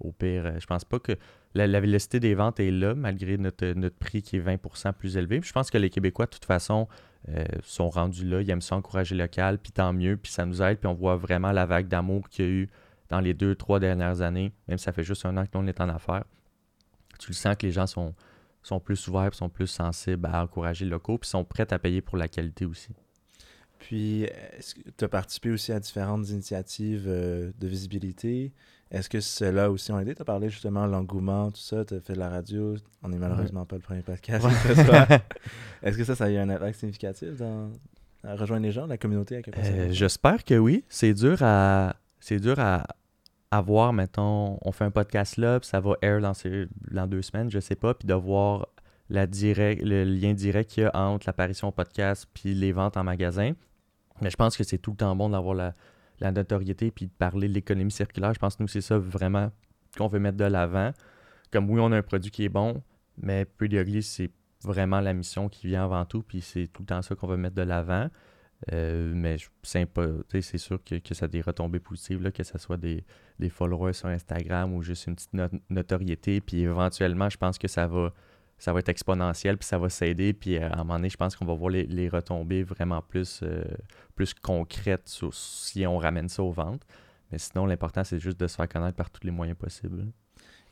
[0.03, 1.13] au pire, euh, je pense pas que
[1.55, 5.41] la, vélocité des ventes est là, malgré notre, notre prix qui est 20% plus élevé.
[5.43, 6.89] Je pense que les Québécois, de toute façon,
[7.29, 8.41] euh, sont rendus là.
[8.41, 10.17] Ils aiment ça encourager local, puis tant mieux.
[10.17, 10.79] Puis ça nous aide.
[10.79, 12.71] Puis on voit vraiment la vague d'amour qu'il y a eu
[13.09, 15.67] dans les deux, trois dernières années, même si ça fait juste un an que l'on
[15.67, 16.25] est en affaires,
[17.19, 18.15] tu le sens que les gens sont,
[18.83, 22.17] plus ouverts, sont plus sensibles à encourager le locaux, puis sont prêts à payer pour
[22.17, 22.89] la qualité aussi.
[23.83, 24.27] Puis,
[24.97, 28.53] tu as participé aussi à différentes initiatives euh, de visibilité?
[28.91, 30.15] Est-ce que cela aussi ont aidé?
[30.15, 32.75] Tu as parlé justement de l'engouement, tout ça, tu as fait de la radio.
[33.03, 34.45] On n'est malheureusement pas le premier podcast.
[35.83, 37.71] Est-ce que ça, ça a eu un impact significatif dans
[38.25, 39.41] à rejoindre les gens, la communauté à?
[39.59, 40.85] Euh, J'espère que oui.
[40.89, 41.97] C'est dur à.
[42.21, 42.87] C'est dur à,
[43.51, 47.07] à voir, mettons, on fait un podcast là, puis ça va air dans, ces- dans
[47.09, 48.69] deux semaines, je sais pas, puis de voir
[49.11, 52.97] la direct, le lien direct qu'il y a entre l'apparition au podcast puis les ventes
[52.97, 53.53] en magasin.
[54.23, 57.49] Mais je pense que c'est tout le temps bon d'avoir la, notoriété puis de parler
[57.49, 58.33] de l'économie circulaire.
[58.33, 59.51] Je pense que nous, c'est ça vraiment
[59.99, 60.93] qu'on veut mettre de l'avant.
[61.51, 62.83] Comme oui, on a un produit qui est bon,
[63.19, 64.31] mais Ugly, c'est
[64.63, 67.37] vraiment la mission qui vient avant tout, puis c'est tout le temps ça qu'on veut
[67.37, 68.09] mettre de l'avant.
[68.73, 73.05] Euh, mais c'est sûr que, ça a des retombées positives, que ce soit des,
[73.51, 76.41] followers sur Instagram ou juste une petite no- notoriété.
[76.41, 78.13] Puis éventuellement, je pense que ça va,
[78.63, 80.33] ça va être exponentiel, puis ça va s'aider.
[80.33, 83.03] Puis euh, à un moment donné, je pense qu'on va voir les, les retombées vraiment
[83.03, 83.65] plus, euh,
[84.15, 86.83] plus concrètes sur- si on ramène ça aux ventes.
[87.33, 90.07] Mais sinon, l'important, c'est juste de se faire connaître par tous les moyens possibles.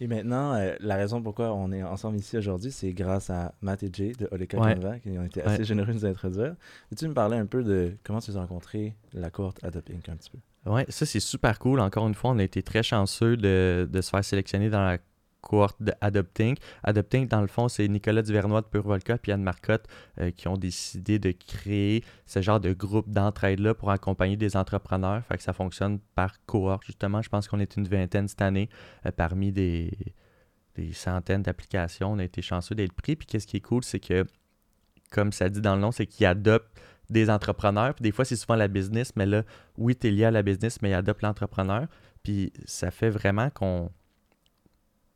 [0.02, 3.82] Et maintenant, euh, la raison pourquoi on est ensemble ici aujourd'hui, c'est grâce à Matt
[3.82, 4.74] et Jay de Oleka Ouais.
[4.74, 5.64] Canva qui ont été assez Ouais.
[5.64, 6.54] généreux de nous introduire.
[6.90, 10.08] Peux-tu me parler un peu de comment tu as rencontré la cohorte Adopt Inc.
[10.08, 10.38] un petit peu?
[10.70, 11.80] Ouais, ça c'est super cool.
[11.80, 14.98] Encore une fois, on a été très chanceux de, de se faire sélectionner dans la
[15.40, 16.56] cohorte de Adopting.
[16.82, 19.86] Adopting, dans le fond, c'est Nicolas Duvernois de Pure Volca et Anne Marcotte
[20.20, 25.24] euh, qui ont décidé de créer ce genre de groupe d'entraide-là pour accompagner des entrepreneurs.
[25.26, 27.22] Fait que ça fonctionne par cohorte, justement.
[27.22, 28.68] Je pense qu'on est une vingtaine cette année
[29.06, 29.90] euh, parmi des,
[30.74, 32.12] des centaines d'applications.
[32.12, 33.16] On a été chanceux d'être pris.
[33.16, 34.24] Puis qu'est-ce qui est cool, c'est que,
[35.10, 37.94] comme ça dit dans le nom, c'est qu'ils adoptent des entrepreneurs.
[37.94, 39.42] Puis des fois, c'est souvent la business, mais là,
[39.76, 41.86] oui, tu es lié à la business, mais ils adoptent l'entrepreneur.
[42.22, 43.90] Puis ça fait vraiment qu'on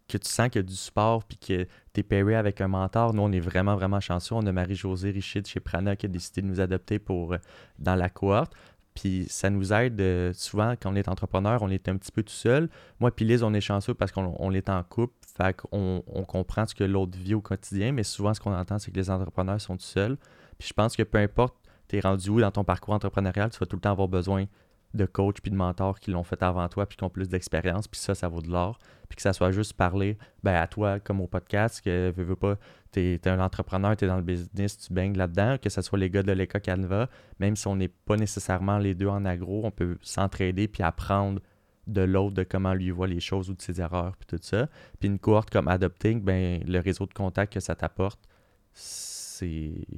[0.09, 2.69] que tu sens qu'il y a du support puis que tu es pairé avec un
[2.69, 3.15] mentor.
[3.15, 4.35] Nous, on est vraiment, vraiment chanceux.
[4.35, 7.39] On a Marie-Josée Richer de chez Prana qui a décidé de nous adopter pour, euh,
[7.79, 8.53] dans la cohorte.
[8.95, 12.23] Puis ça nous aide euh, souvent quand on est entrepreneur, on est un petit peu
[12.23, 12.69] tout seul.
[13.01, 15.15] Moi puis Liz, on est chanceux parce qu'on on est en couple.
[15.37, 18.79] Fait qu'on on comprend ce que l'autre vit au quotidien, mais souvent ce qu'on entend,
[18.79, 20.17] c'est que les entrepreneurs sont tout seuls.
[20.59, 21.57] Puis je pense que peu importe
[21.89, 24.47] tu es rendu où dans ton parcours entrepreneurial, tu vas tout le temps avoir besoin
[24.95, 27.89] de coachs puis de mentors qui l'ont fait avant toi puis qui ont plus d'expérience.
[27.89, 28.79] Puis ça, ça vaut de l'or.
[29.09, 32.37] Puis que ça soit juste parler ben, à toi comme au podcast, que veux, veux
[32.37, 32.57] pas,
[32.93, 35.99] tu es, un entrepreneur, tu es dans le business, tu baignes là-dedans, que ce soit
[35.99, 37.09] les gars de l'ECA Canva,
[37.41, 41.41] même si on n'est pas nécessairement les deux en agro, on peut s'entraider puis apprendre
[41.87, 44.69] de l'autre, de comment lui voit les choses ou de ses erreurs puis tout ça.
[44.99, 48.21] Puis une cohorte comme Adopting, ben, le réseau de contacts que ça t'apporte,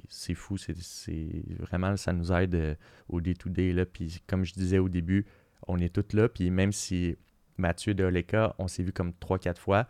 [0.09, 0.57] c'est fou.
[0.57, 0.75] C'est
[1.59, 2.75] vraiment, ça nous aide euh,
[3.09, 3.85] au day-to-day.
[3.87, 5.27] Puis comme je disais au début,
[5.67, 6.29] on est tous là.
[6.29, 7.17] Puis même si
[7.59, 9.87] Mathieu de Oleka, on s'est vu comme 3-4 fois,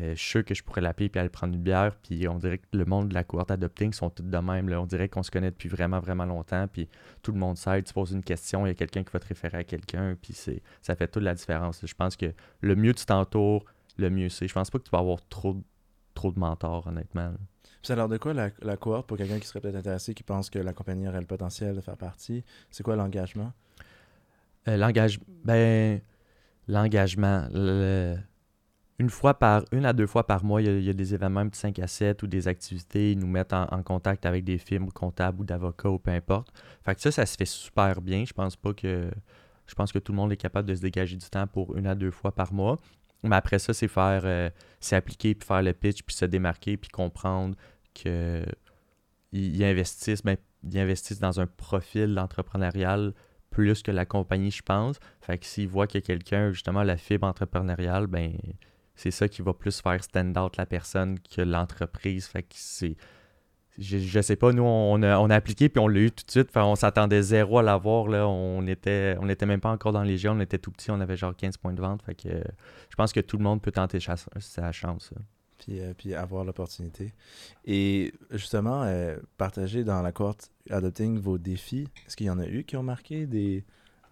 [0.00, 1.94] euh, je suis sûr que je pourrais l'appeler puis aller prendre une bière.
[1.96, 4.68] Puis on dirait que le monde de la cohorte adopting sont tous de même.
[4.68, 4.80] là.
[4.80, 6.66] On dirait qu'on se connaît depuis vraiment, vraiment longtemps.
[6.68, 6.88] Puis
[7.22, 7.84] tout le monde s'aide.
[7.84, 10.16] Tu poses une question, il y a quelqu'un qui va te référer à quelqu'un.
[10.20, 10.34] Puis
[10.82, 11.84] ça fait toute la différence.
[11.84, 13.64] Je pense que le mieux tu t'entoures,
[13.96, 14.48] le mieux c'est.
[14.48, 15.62] Je pense pas que tu vas avoir trop,
[16.14, 17.32] trop de mentors, honnêtement.
[17.84, 20.22] Ça a l'air de quoi la, la cohorte pour quelqu'un qui serait peut-être intéressé, qui
[20.22, 22.42] pense que la compagnie aurait le potentiel de faire partie?
[22.70, 23.52] C'est quoi l'engagement?
[24.68, 26.00] Euh, l'engage- ben,
[26.68, 27.46] l'engagement.
[27.52, 28.16] le-
[29.00, 31.48] Une fois par une à deux fois par mois, il y a, des événements un
[31.48, 33.12] petit 5 à 7 ou des activités.
[33.12, 36.52] Ils nous mettent en, contact avec des firmes comptables ou d'avocats ou peu importe.
[36.84, 38.24] Fait que ça, ça se fait super bien.
[38.24, 39.10] Je pense pas que.
[39.66, 41.86] Je pense que tout le monde est capable de se dégager du temps pour une
[41.86, 42.78] à deux fois par mois.
[43.24, 46.90] Mais après ça, c'est faire euh, s'appliquer puis faire le pitch puis se démarquer puis
[46.90, 47.56] comprendre
[47.94, 48.44] que
[49.32, 50.36] ils, ils investissent, ben,
[50.74, 53.14] investissent dans un profil entrepreneurial
[53.54, 54.98] plus que la compagnie, je pense.
[55.20, 58.32] Fait que s'ils voient a quelqu'un, justement, la fibre entrepreneuriale, ben
[58.96, 62.26] c'est ça qui va plus faire stand out la personne que l'entreprise.
[62.26, 62.96] Fait que c'est.
[63.76, 66.24] Je, je sais pas, nous, on a, on a appliqué puis on l'a eu tout
[66.24, 66.52] de suite.
[66.52, 68.06] Fait, on s'attendait zéro à l'avoir.
[68.06, 68.28] Là.
[68.28, 70.28] On était, on était même pas encore dans les.
[70.28, 70.90] On était tout petit.
[70.90, 72.02] On avait genre 15 points de vente.
[72.02, 75.12] Fait que je pense que tout le monde peut tenter sa chance.
[75.58, 77.12] Puis, euh, puis avoir l'opportunité.
[77.64, 81.88] Et justement, euh, partager dans la cohorte Adopting vos défis.
[82.06, 83.64] Est-ce qu'il y en a eu qui ont marqué des.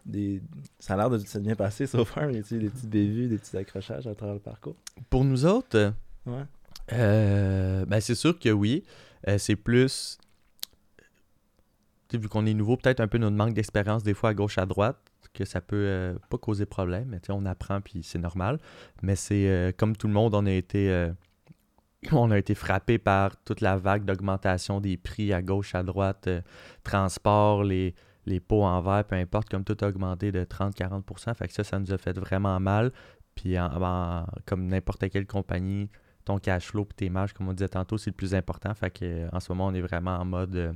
[0.06, 0.40] des...
[0.78, 1.84] Ça a l'air de s'être bien passé.
[1.84, 4.76] Y a-t-il des petites bévues, des petits accrochages à travers le parcours?
[5.10, 5.90] Pour nous autres, euh,
[6.26, 6.44] Ouais.
[6.92, 8.84] Euh, ben c'est sûr que oui.
[9.28, 10.18] Euh, c'est plus.
[12.12, 14.66] Vu qu'on est nouveau, peut-être un peu notre manque d'expérience des fois à gauche, à
[14.66, 14.98] droite,
[15.32, 17.08] que ça peut euh, pas causer problème.
[17.08, 18.60] Mais on apprend puis c'est normal.
[19.02, 20.90] Mais c'est euh, comme tout le monde, on a été.
[20.90, 21.10] euh,
[22.12, 26.26] on a été frappé par toute la vague d'augmentation des prix à gauche, à droite,
[26.26, 26.40] euh,
[26.82, 27.94] transport, les,
[28.46, 31.34] pots en verre, peu importe, comme tout a augmenté de 30-40%.
[31.34, 32.92] Fait que ça, ça nous a fait vraiment mal.
[33.34, 33.56] Puis
[34.46, 35.88] comme n'importe quelle compagnie,
[36.24, 38.74] ton cash flow et tes marges, comme on disait tantôt, c'est le plus important.
[38.74, 40.72] Fait que, euh, en ce moment, on est vraiment en mode euh,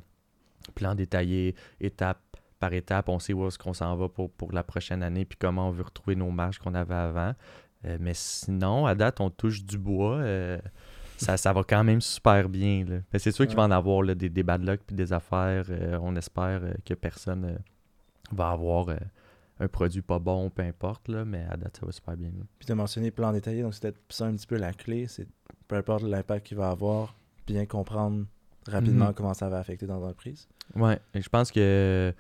[0.75, 2.21] plan détaillé, étape
[2.59, 3.09] par étape.
[3.09, 5.85] On sait où est-ce qu'on s'en va pour, la prochaine année, puis comment on veut
[5.85, 7.35] retrouver nos marges qu'on avait avant.
[8.01, 10.21] Mais sinon, à date, on touche du bois.
[11.17, 12.85] Ça, ça va quand même super bien.
[12.89, 12.97] là.
[13.13, 15.65] Mais c'est sûr qu'il va en avoir là, des, des bad luck puis des affaires.
[15.71, 17.57] euh, on espère euh, que personne euh,
[18.33, 18.97] va avoir euh,
[19.61, 21.09] un produit pas bon, peu importe.
[21.09, 22.29] Là, mais à date, ça va super bien.
[22.29, 22.45] là.
[22.59, 25.07] Puis tu as mentionné plan détaillé, donc c'est peut-être ça un petit peu la clé.
[25.09, 25.27] C'est
[25.69, 28.25] peu importe l'impact qu'il va avoir, bien comprendre
[28.69, 29.15] rapidement Mhm.
[29.15, 30.49] comment ça va affecter dans l'entreprise.
[30.75, 32.13] Ouais, et je pense que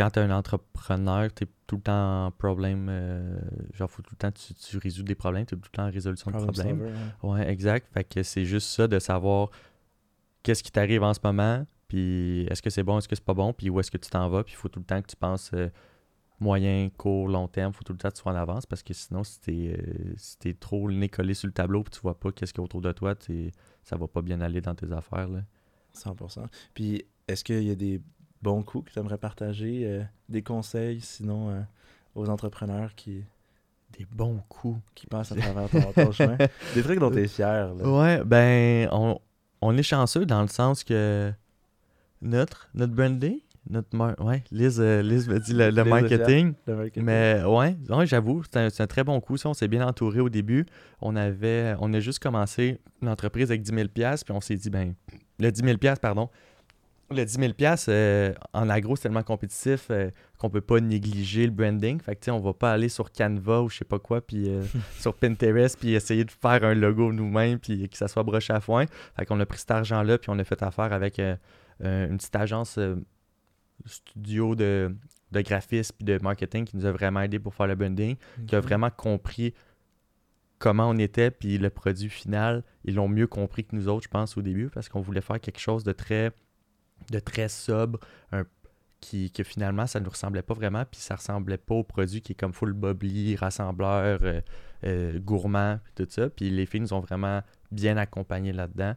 [0.00, 2.88] quand tu es un entrepreneur, tu es tout le temps en problème.
[2.88, 3.38] euh,
[3.74, 5.86] genre, faut tout le temps tu, tu résous des problèmes, tu es tout le temps
[5.86, 6.78] en résolution de problèmes.
[6.78, 6.92] solver.
[7.22, 7.86] Ouais, exact.
[7.92, 9.50] Fait que c'est juste ça de savoir
[10.42, 13.34] qu'est-ce qui t'arrive en ce moment, puis est-ce que c'est bon, est-ce que c'est pas
[13.34, 15.06] bon, puis où est-ce que tu t'en vas, puis il faut tout le temps que
[15.06, 15.68] tu penses euh,
[16.38, 18.94] moyen, court, long terme, faut tout le temps que tu sois en avance parce que
[18.94, 22.18] sinon, si t'es euh, si trop le nez collé sur le tableau puis tu vois
[22.18, 23.14] pas qu'est-ce qu'il y a autour de toi,
[23.82, 25.28] ça va pas bien aller dans tes affaires.
[25.28, 25.42] Là.
[25.94, 26.46] 100%.
[26.72, 28.00] Puis, est-ce qu'il y a des
[28.42, 31.60] bons coups que tu aimerais partager, euh, des conseils, sinon, euh,
[32.14, 33.22] aux entrepreneurs qui,
[33.98, 34.80] Des bons coups.
[34.94, 36.36] qui passent à travers ton, ton chemin.
[36.74, 37.74] Des trucs dont tu es fier.
[37.74, 37.88] Là.
[37.88, 39.18] Ouais, ben, on,
[39.60, 41.32] on est chanceux dans le sens que
[42.22, 46.54] notre, notre branding, notre mar- ouais, Liz, euh, Liz me dit le, marketing.
[46.66, 47.02] Le marketing.
[47.02, 49.36] Mais ouais, ouais j'avoue, c'est un, très bon coup.
[49.36, 50.66] Ça, on s'est bien entouré au début.
[51.00, 54.70] On avait, on a juste commencé une entreprise avec 10 000 puis on s'est dit,
[54.70, 54.94] ben,
[55.38, 56.30] le 10 000 pardon.
[57.12, 57.52] Le 10 000
[57.88, 62.00] euh, en agro, c'est tellement compétitif euh, qu'on peut pas négliger le branding.
[62.00, 64.20] Fait que, tu sais, on va pas aller sur Canva ou je sais pas quoi,
[64.20, 64.62] puis euh,
[64.98, 68.60] sur Pinterest, puis essayer de faire un logo nous-mêmes, puis que ça soit broché à
[68.60, 68.86] foin.
[69.16, 71.36] Fait qu'on a pris cet argent-là, puis on a fait affaire avec euh,
[71.84, 72.78] euh, une petite agence
[73.86, 74.94] studio de,
[75.32, 78.54] de graphisme puis de marketing qui nous a vraiment aidé pour faire le branding, qui
[78.54, 79.52] a vraiment compris
[80.58, 84.10] comment on était, puis le produit final, ils l'ont mieux compris que nous autres, je
[84.10, 86.32] pense, au début, parce qu'on voulait faire quelque chose de très,
[87.10, 87.98] de très sobre,
[89.00, 92.20] qui, que finalement, ça ne nous ressemblait pas vraiment, puis ça ressemblait pas au produit
[92.20, 94.40] qui est comme full bubbly, rassembleur, euh,
[94.84, 96.30] euh, gourmand, puis tout ça.
[96.30, 97.42] Puis les filles nous ont vraiment
[97.72, 98.94] bien accompagnés là-dedans.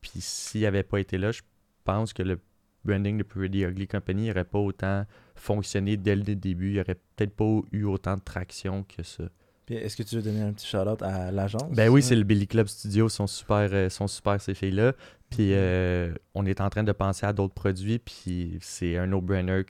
[0.00, 1.42] Puis s'il avait pas été là, je
[1.84, 2.40] pense que le
[2.84, 6.68] branding de Pretty Ugly Company n'aurait pas autant fonctionné dès le début.
[6.68, 9.24] Il n'y aurait peut-être pas eu autant de traction que ça.
[9.66, 11.70] Puis est-ce que tu veux donner un petit shout-out à l'agence?
[11.70, 14.92] Ben oui, c'est le Billy Club Studio, sont super, euh, sont super ces filles-là.
[15.30, 19.62] Puis euh, on est en train de penser à d'autres produits, puis c'est un no-brainer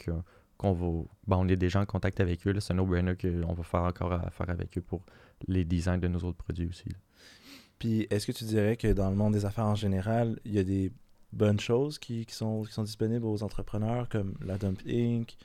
[0.57, 0.87] qu'on va.
[1.27, 4.13] Bon, on est déjà en contact avec eux, c'est un no-brainer qu'on va faire encore
[4.13, 5.03] affaire avec eux pour
[5.47, 6.89] les designs de nos autres produits aussi.
[6.89, 6.97] là.
[7.79, 10.59] Puis est-ce que tu dirais que dans le monde des affaires en général, il y
[10.59, 10.93] a des
[11.33, 15.37] bonnes choses qui, qui sont, qui sont disponibles aux entrepreneurs comme la Dump Inc.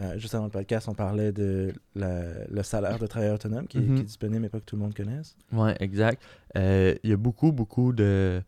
[0.00, 3.78] Euh, juste avant le podcast, on parlait de la- le salaire de travailleur autonome qui,
[3.78, 3.94] est- Mhm.
[3.96, 5.36] qui est disponible mais pas que tout le monde connaisse.
[5.52, 6.22] Ouais, exact.
[6.56, 8.40] Euh, Il y a beaucoup, beaucoup de.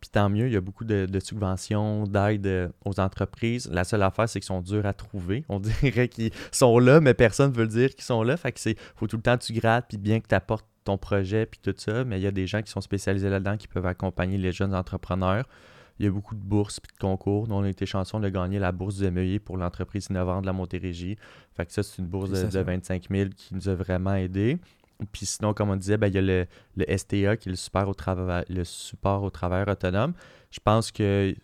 [0.00, 3.68] Puis tant mieux, il y a beaucoup de, de subventions, d'aides euh, aux entreprises.
[3.72, 5.44] La seule affaire, c'est qu'ils sont durs à trouver.
[5.48, 5.58] On
[5.96, 8.36] dirait qu'ils sont là, mais personne ne veut le dire qu'ils sont là.
[8.36, 8.76] Fait que c'est.
[8.94, 11.58] faut tout le temps que tu grattes, puis bien que tu apportes ton projet, puis
[11.62, 12.04] tout ça.
[12.04, 14.74] Mais il y a des gens qui sont spécialisés là-dedans qui peuvent accompagner les jeunes
[14.74, 15.48] entrepreneurs.
[15.98, 17.48] Il y a beaucoup de bourses puis de concours.
[17.48, 20.46] Nous, on a été chanceux de gagner la bourse du MEI pour l'entreprise innovante de
[20.46, 21.16] la Montérégie.
[21.56, 22.64] Fait que ça, c'est une bourse de, de Félicitations.
[22.64, 24.58] 25 000 qui nous a vraiment aidés.
[25.12, 27.56] Puis sinon, comme on disait, ben, il y a le, le STA qui est le
[27.56, 30.12] support au, travail, le support au travail autonome.
[30.50, 31.34] Je pense que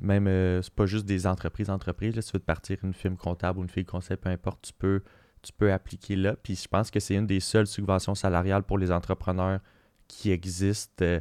[0.00, 2.14] même, euh, c'est pas juste des entreprises, entreprises.
[2.16, 4.62] Là, si tu veux te partir une firme comptable ou une fille conseil, peu importe,
[4.62, 5.02] tu peux,
[5.42, 6.36] tu peux appliquer là.
[6.36, 9.60] Puis je pense que c'est une des seules subventions salariales pour les entrepreneurs
[10.08, 11.04] qui existent.
[11.04, 11.20] Euh,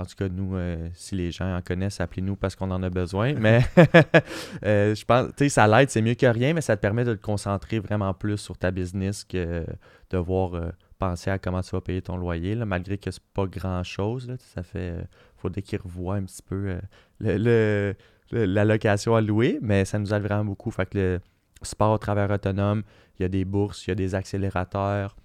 [0.00, 2.90] en tout cas, nous, euh, si les gens en connaissent, appelez-nous parce qu'on en a
[2.90, 3.34] besoin.
[3.38, 3.62] Mais
[4.64, 7.04] euh, je pense, tu sais, ça l'aide, c'est mieux que rien, mais ça te permet
[7.04, 9.64] de te concentrer vraiment plus sur ta business que
[10.10, 13.22] de voir euh, penser à comment tu vas payer ton loyer, là, malgré que c'est
[13.34, 14.34] pas grand-chose.
[14.54, 14.94] Ça fait.
[15.36, 16.78] faudrait qu'ils revoient un petit peu
[17.20, 17.94] le, le-
[18.30, 20.70] le- la location à louer, mais ça nous aide vraiment beaucoup.
[20.70, 21.20] Fait que le
[21.62, 22.82] sport au travers autonome,
[23.18, 25.16] il y a des bourses, il y a des accélérateurs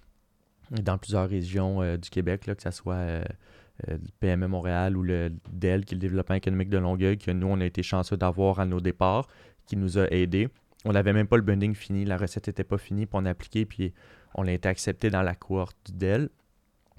[0.70, 3.20] dans plusieurs régions du Québec, là, que ce soit
[3.88, 7.30] euh, le PME Montréal ou le DEL, qui est le développement économique de Longueuil, que
[7.30, 9.26] nous, on a été chanceux d'avoir à nos départs,
[9.66, 10.48] qui nous a aidés.
[10.84, 13.30] On n'avait même pas le bunding fini, la recette n'était pas finie, puis on a
[13.30, 13.92] appliqué, puis
[14.34, 16.28] on a été accepté dans la cohorte du DEL.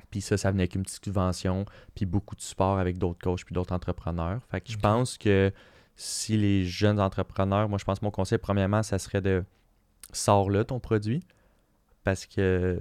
[0.10, 3.44] Puis ça, ça venait avec une petite subvention, puis beaucoup de support avec d'autres coachs
[3.46, 4.42] puis d'autres entrepreneurs.
[4.50, 5.52] Fait que je pense que
[5.96, 9.44] si les jeunes entrepreneurs, moi je pense que mon conseil, premièrement, ça serait de
[10.12, 11.22] sors là ton produit,
[12.04, 12.80] parce que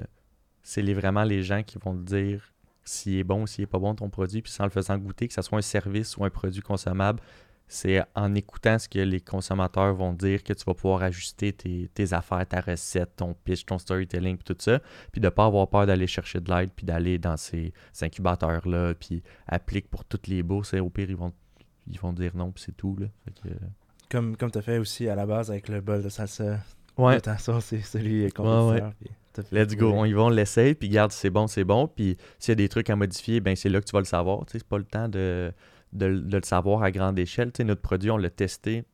[0.62, 2.54] c'est les- vraiment les gens qui vont te dire
[2.85, 5.29] s'il est bon ou s'il n'est pas bon ton produit, puis sans le faisant goûter,
[5.29, 7.20] que ce soit un service ou un produit consommable,
[7.66, 11.88] c'est en écoutant ce que les consommateurs vont dire que tu vas pouvoir ajuster tes,
[11.94, 14.81] tes affaires, ta recette, ton pitch, ton storytelling, puis tout ça.
[15.12, 18.05] Puis de ne pas avoir peur d'aller chercher de l'aide, puis d'aller dans ces, ces
[18.05, 20.75] incubateurs-là, puis applique pour toutes les bourses.
[20.75, 21.33] Et au pire, ils vont,
[21.87, 22.97] ils vont dire non, puis c'est tout.
[22.99, 23.07] Là.
[23.25, 23.59] Fait que, euh,
[24.11, 26.59] Comme, comme tu as fait aussi à la base avec le bol de salsa.
[26.97, 27.18] Ouais,
[27.61, 28.85] c'est celui fait
[29.53, 29.92] let's go.
[29.92, 31.88] On y va, on l'essaye, puis garde, c'est bon, c'est bon.
[31.88, 34.05] Puis s'il y a des trucs à modifier, ben c'est là que tu vas le
[34.07, 34.44] savoir.
[34.49, 35.53] C'est pas le temps de,
[35.93, 37.51] de, de le savoir à grande échelle.
[37.61, 38.85] Notre produit, on l'a testé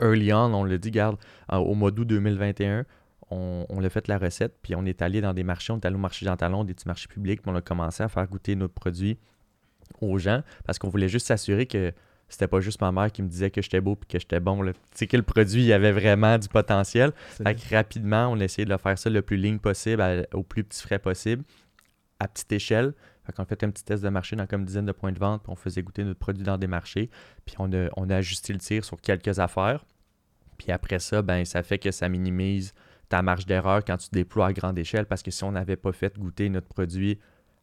[0.00, 1.16] early on, on l'a dit, garde,
[1.48, 2.84] en- au mois d'août 2021,
[3.30, 5.84] on, on a fait la recette, puis on est allé dans des marchés, on est
[5.84, 8.26] allé au marché Jean Talon, des petits marchés publics, puis on a commencé à faire
[8.26, 9.18] goûter notre produit
[10.00, 11.92] aux gens, parce qu'on voulait juste s'assurer que
[12.28, 14.64] c'était pas juste ma mère qui me disait que j'étais beau puis que j'étais bon.
[14.64, 17.12] Tu sais que le produit, il y avait vraiment du potentiel.
[17.30, 20.22] Fait que rapidement, on a essayé de le faire ça le plus ligne possible, à-
[20.34, 21.42] au plus petit frais possible,
[22.20, 22.92] à petite échelle.
[23.24, 25.12] Fait qu'on a fait un petit test de marché dans comme une dizaine de points
[25.12, 27.10] de vente, puis on faisait goûter notre produit dans des marchés,
[27.44, 29.84] puis on a, on a ajusté le tir sur quelques affaires.
[30.56, 32.74] Puis après ça, ben ça fait que ça minimise
[33.08, 35.92] ta marge d'erreur quand tu déploies à grande échelle, parce que si on n'avait pas
[35.92, 37.18] fait goûter notre produit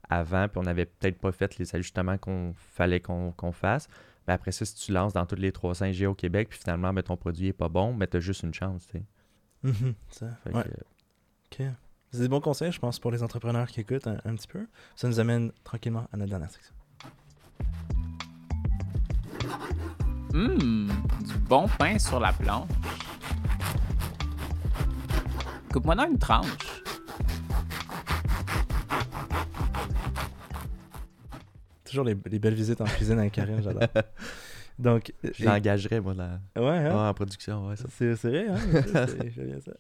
[0.10, 3.88] avant, puis on n'avait peut-être pas fait les ajustements qu'on fallait qu'on qu'on fasse,
[4.28, 6.92] ben après ça, si tu lances dans toutes les 300 G au Québec, puis finalement,
[6.94, 9.04] ben, ton produit est pas bon, ben tu as juste une chance, tu sais.
[9.64, 10.28] Mhm, ça.
[10.44, 11.68] Fait Ouais, que, ok.
[12.12, 14.66] C'est des bons conseils, je pense, pour les entrepreneurs qui écoutent un, un petit peu.
[14.96, 16.74] Ça nous amène tranquillement à notre dernière section.
[20.34, 20.90] Hum,
[21.22, 22.68] du bon pain sur la planche.
[25.72, 26.75] Coupe-moi dans une tranche.
[31.86, 33.84] Toujours les, les belles visites en cuisine avec Karine, j'adore.
[34.80, 36.40] Donc, Je l'engagerais, moi, là.
[36.58, 36.90] ouais, hein?
[36.92, 37.86] Ouais, en production, ouais, ça.
[37.90, 38.58] c'est vrai, hein?
[39.08, 39.72] C'est- J'aime bien ça.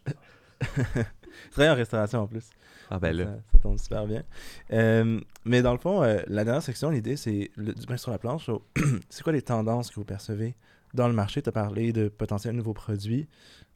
[1.43, 2.49] Tu travailles en restauration en plus.
[2.89, 3.25] Ah ben là.
[3.25, 4.23] Ça, ça tombe super bien.
[4.71, 8.17] Euh, mais dans le fond, euh, la dernière section, l'idée, c'est du pain sur la
[8.19, 8.49] planche.
[9.09, 10.55] C'est quoi les tendances que vous percevez
[10.93, 11.41] dans le marché?
[11.41, 13.27] Tu as parlé de potentiels nouveaux produits.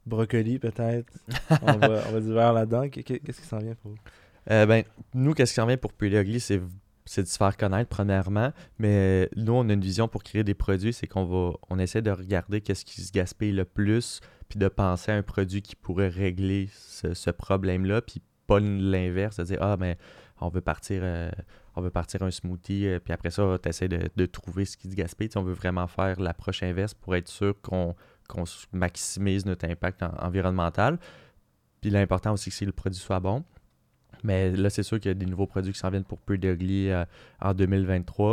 [0.06, 1.12] Brocoli, peut-être.
[1.64, 2.88] on, va, on va du verre là-dedans.
[2.88, 3.98] Qu'est- Qu'est-ce qui s'en vient pour vous?
[4.52, 6.62] Euh, ben, nous, qu'est-ce qui en vient pour Ugly, c'est
[7.06, 10.54] c'est de se faire connaître premièrement, mais nous, on a une vision pour créer des
[10.54, 14.60] produits, c'est qu'on va, on essaie de regarder qu'est-ce qui se gaspille le plus, puis
[14.60, 19.58] de penser à un produit qui pourrait régler ce, problème-là, puis pas l'inverse, de dire
[19.62, 19.98] ah mais
[20.42, 21.32] on veut partir, euh,
[21.76, 24.78] on veut partir un smoothie, euh, puis après ça, tu essaies de, de trouver ce
[24.78, 25.28] qui se gaspille.
[25.30, 27.96] Tu sais, on veut vraiment faire l'approche inverse pour être sûr qu'on
[28.72, 30.98] maximise notre impact en- environnemental.
[31.82, 33.44] Puis l'important aussi, c'est que le produit soit bon.
[34.24, 36.48] Mais là, c'est sûr qu'il y a des nouveaux produits qui s'en viennent pour Pretty
[36.48, 37.06] Ugly euh,
[37.42, 38.32] en 2023.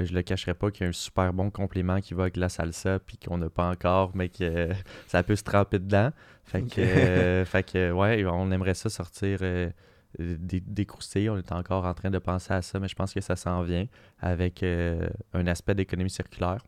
[0.00, 2.36] Euh, Je le cacherai pas qu'il y a un super bon complément qui va avec
[2.36, 4.74] la salsa, puis qu'on n'a pas encore, mais que euh,
[5.06, 6.10] ça peut se tremper dedans.
[6.44, 9.70] Fait que, euh, fait que ouais, on aimerait ça sortir euh,
[10.18, 11.30] des, des croustilles.
[11.30, 13.62] On est encore en train de penser à ça, mais je pense que ça s'en
[13.62, 13.86] vient
[14.20, 16.58] avec un aspect d'économie circulaire.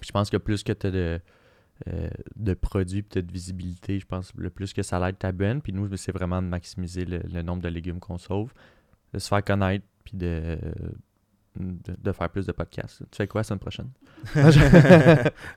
[0.00, 1.20] Puis je pense que plus que tu as de,
[1.88, 5.60] euh, de produits puis de visibilité, je pense le plus que ça l'aide ta bonne.
[5.62, 8.52] Puis nous, c'est vraiment de maximiser le, le nombre de légumes qu'on sauve,
[9.12, 10.58] de se faire connaître, puis de,
[11.58, 12.98] de, de faire plus de podcasts.
[13.10, 13.88] Tu fais quoi la semaine prochaine?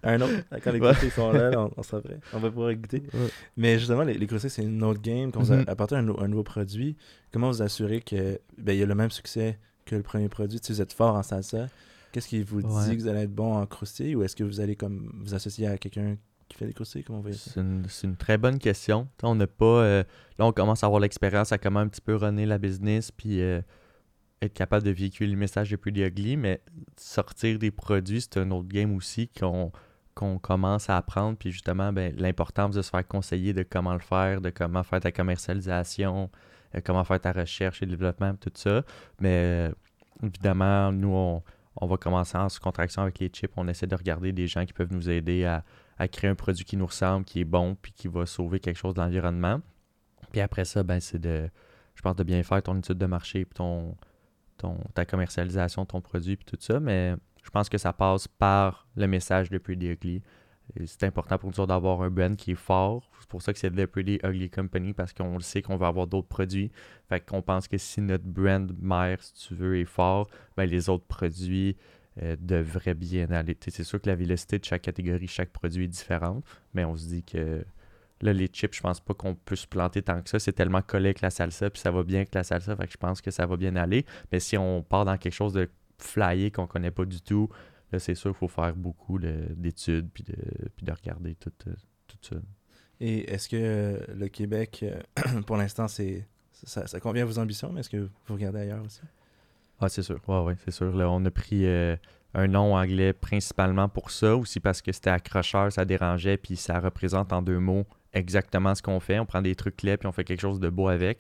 [0.04, 0.34] un autre?
[0.64, 0.94] Quand les Ouais.
[1.10, 2.20] sont là, on, on sera prêt.
[2.34, 3.04] On va pouvoir goûter.
[3.14, 3.30] Ouais.
[3.58, 5.32] Mais justement, les, les c'est une autre game.
[5.32, 5.66] Quand vous Mhm.
[5.68, 6.96] apportez un, nou- un nouveau produit,
[7.32, 10.60] comment vous assurez que ben, il y a le même succès que le premier produit?
[10.62, 11.68] Si vous êtes fort en salsa,
[12.16, 12.90] qu'est-ce qui vous Ouais.
[12.90, 15.34] dit que vous allez être bon en croustilles ou est-ce que vous allez comme vous
[15.34, 16.16] associer à quelqu'un
[16.48, 17.04] qui fait des croustilles?
[17.04, 17.34] Comment vous?
[17.34, 19.10] C'est une, c'est une très bonne question.
[19.22, 19.66] On n'a pas.
[19.66, 20.04] euh,
[20.40, 23.42] là, on commence à avoir l'expérience à comment un petit peu runner la business, puis
[23.42, 23.62] euh,
[24.42, 26.62] être capable de véhiculer le message de Pretty Ugly, mais
[26.98, 29.72] sortir des produits, c'est un autre game aussi qu'on
[30.14, 31.38] qu'on commence à apprendre.
[31.38, 35.02] Puis justement, ben, l'importance de se faire conseiller de comment le faire, de comment faire
[35.02, 36.30] ta commercialisation,
[36.74, 38.84] euh, comment faire ta recherche et développement, tout ça.
[39.20, 39.72] Mais euh,
[40.24, 41.44] évidemment, nous, on,
[41.78, 43.52] on va commencer en sous-contraction avec les chips.
[43.58, 45.64] On essaie de regarder des gens qui peuvent nous aider à,
[46.08, 48.94] créer un produit qui nous ressemble, qui est bon, puis qui va sauver quelque chose
[48.94, 49.62] de l'environnement.
[50.32, 51.50] Puis après ça, ben, c'est de,
[51.96, 53.96] je pense, de bien faire ton étude de marché, puis ton,
[54.94, 56.80] ta commercialisation ton produit, puis tout ça.
[56.80, 60.16] Mais je pense que ça passe par le message de Pretty Ugly.
[60.16, 60.22] Et
[60.86, 63.10] C'est important pour nous d'avoir un brand qui est fort.
[63.20, 65.88] C'est pour ça que c'est The Pretty Ugly Company, parce qu'on le sait qu'on va
[65.88, 66.72] avoir d'autres produits.
[67.08, 70.90] Fait qu'on pense que si notre brand mère, si tu veux, est fort, ben les
[70.90, 71.78] autres produits
[72.22, 73.58] euh, devraient bien aller.
[73.68, 76.44] C'est sûr que la vélocité de chaque catégorie, chaque produit est différente,
[76.74, 77.66] mais on se dit que
[78.22, 80.40] là, les chips, je pense pas qu'on peut se planter tant que ça.
[80.40, 82.94] C'est tellement collé avec la salsa, puis ça va bien avec la salsa, fait que
[82.94, 84.06] je pense que ça va bien aller.
[84.32, 87.50] Mais si on part dans quelque chose de flyé qu'on connaît pas du tout,
[87.96, 90.36] là, c'est sûr qu'il faut faire beaucoup de- d'études, puis de,
[90.76, 91.74] puis de regarder tout, euh,
[92.08, 92.36] tout ça.
[93.00, 97.40] Et est-ce que euh, le Québec, euh, pour l'instant, c'est ça, ça convient à vos
[97.40, 99.02] ambitions, mais est-ce que vous regardez ailleurs aussi?
[99.80, 100.20] Ah, c'est sûr.
[100.28, 100.96] Ouais, ouais, c'est sûr.
[100.96, 101.98] Là, on a pris euh,
[102.34, 106.80] un nom anglais principalement pour ça, aussi parce que c'était accrocheur, ça dérangeait, puis ça
[106.80, 109.20] représente en deux mots exactement ce qu'on fait.
[109.20, 111.20] On prend des trucs clés, puis on fait quelque chose de beau avec.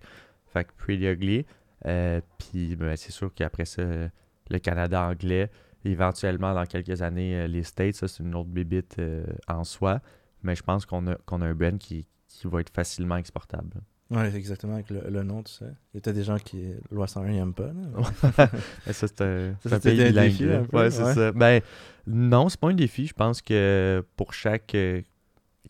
[0.53, 1.45] Fait que Pretty Ugly.
[1.85, 5.51] Euh, puis ben, c'est sûr qu'après ça, le Canada anglais,
[5.85, 10.01] éventuellement dans quelques années, euh, les States, ça c'est une autre bébite euh, en soi.
[10.43, 13.81] Mais je pense qu'on a, qu'on a un brand qui, qui va être facilement exportable.
[14.11, 15.65] C'est exactement, avec le, le nom, tout ça.
[15.65, 17.71] Il y a peut-être des gens qui, loi 101, n'aiment pas.
[17.73, 18.47] Là.
[18.91, 20.27] Ça, c'est un, Ça, un pays un bilingue.
[20.29, 20.59] défi, là.
[20.59, 21.13] un peu, ouais, c'est ouais.
[21.15, 21.31] ça.
[21.31, 21.61] Ben,
[22.05, 23.07] non, c'est pas un défi.
[23.07, 25.01] Je pense que pour chaque euh,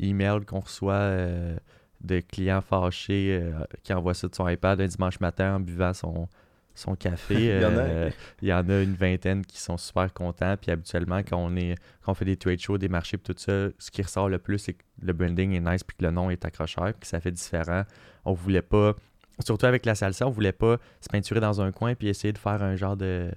[0.01, 1.55] email qu'on reçoit euh,
[2.01, 3.53] de clients fâchés euh,
[3.83, 6.27] qui envoie ça de son iPad un dimanche matin en buvant son,
[6.75, 8.09] son café, Il y en a, euh,
[8.41, 10.55] il y en a une vingtaine qui sont super contents.
[10.61, 13.39] Puis habituellement, quand on, est, quand on fait des trade shows, des marchés, puis tout
[13.41, 16.11] ça, ce qui ressort le plus, c'est que le branding est nice, puis que le
[16.11, 17.83] nom est accrocheur, puis que ça fait différent.
[18.25, 18.95] On voulait pas,
[19.39, 22.37] surtout avec la salsa, on voulait pas se peinturer dans un coin puis essayer de
[22.37, 23.31] faire un genre de,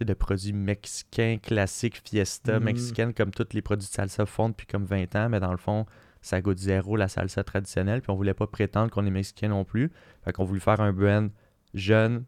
[0.00, 2.64] de produit mexicain classique, fiesta Mhm.
[2.64, 5.56] mexicaine, comme tous les produits de salsa font depuis comme 20 ans, mais dans le
[5.58, 5.86] fond,
[6.20, 9.64] ça goûte zéro la salsa traditionnelle, puis on voulait pas prétendre qu'on est mexicain non
[9.64, 9.90] plus.
[10.24, 11.30] Fait qu'on voulait faire un brand
[11.74, 12.24] jeune,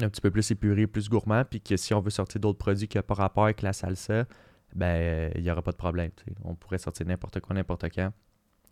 [0.00, 2.88] un petit peu plus épuré, plus gourmand, puis que si on veut sortir d'autres produits
[2.88, 4.26] qui n'ont pas rapport avec la salsa,
[4.74, 6.10] ben il n'y aura pas de problème.
[6.44, 8.12] On pourrait sortir n'importe quoi, n'importe quand.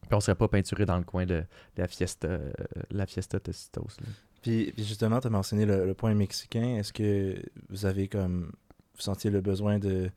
[0.03, 1.45] Puis on serait pas peinturé dans le coin de,
[1.77, 2.53] la Fiesta, euh,
[2.91, 3.41] la Fiesta.
[3.41, 6.77] Puis, puis justement, tu as mentionné le, point mexicain.
[6.77, 8.53] Est-ce que vous avez comme.
[8.95, 10.11] Vous sentiez le besoin de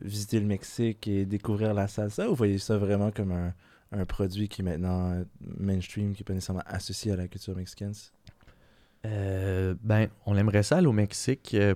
[0.00, 3.54] visiter le Mexique et découvrir la salsa ou vous voyez ça vraiment comme un,
[3.92, 7.92] un produit qui est maintenant mainstream, qui n'est pas nécessairement associé à la culture mexicaine?
[9.06, 11.74] Euh, ben, on aimerait ça aller au Mexique euh,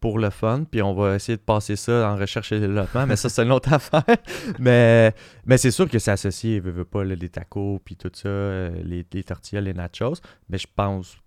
[0.00, 3.16] pour le fun, puis on va essayer de passer ça en recherche et développement, mais
[3.16, 4.04] ça, c'est une autre affaire.
[4.58, 5.12] mais
[5.44, 8.70] mais c'est sûr que c'est associé, veut pas, là, les tacos, puis tout ça, euh,
[8.82, 10.14] les, les tortillas, les nachos,
[10.48, 11.18] mais je pense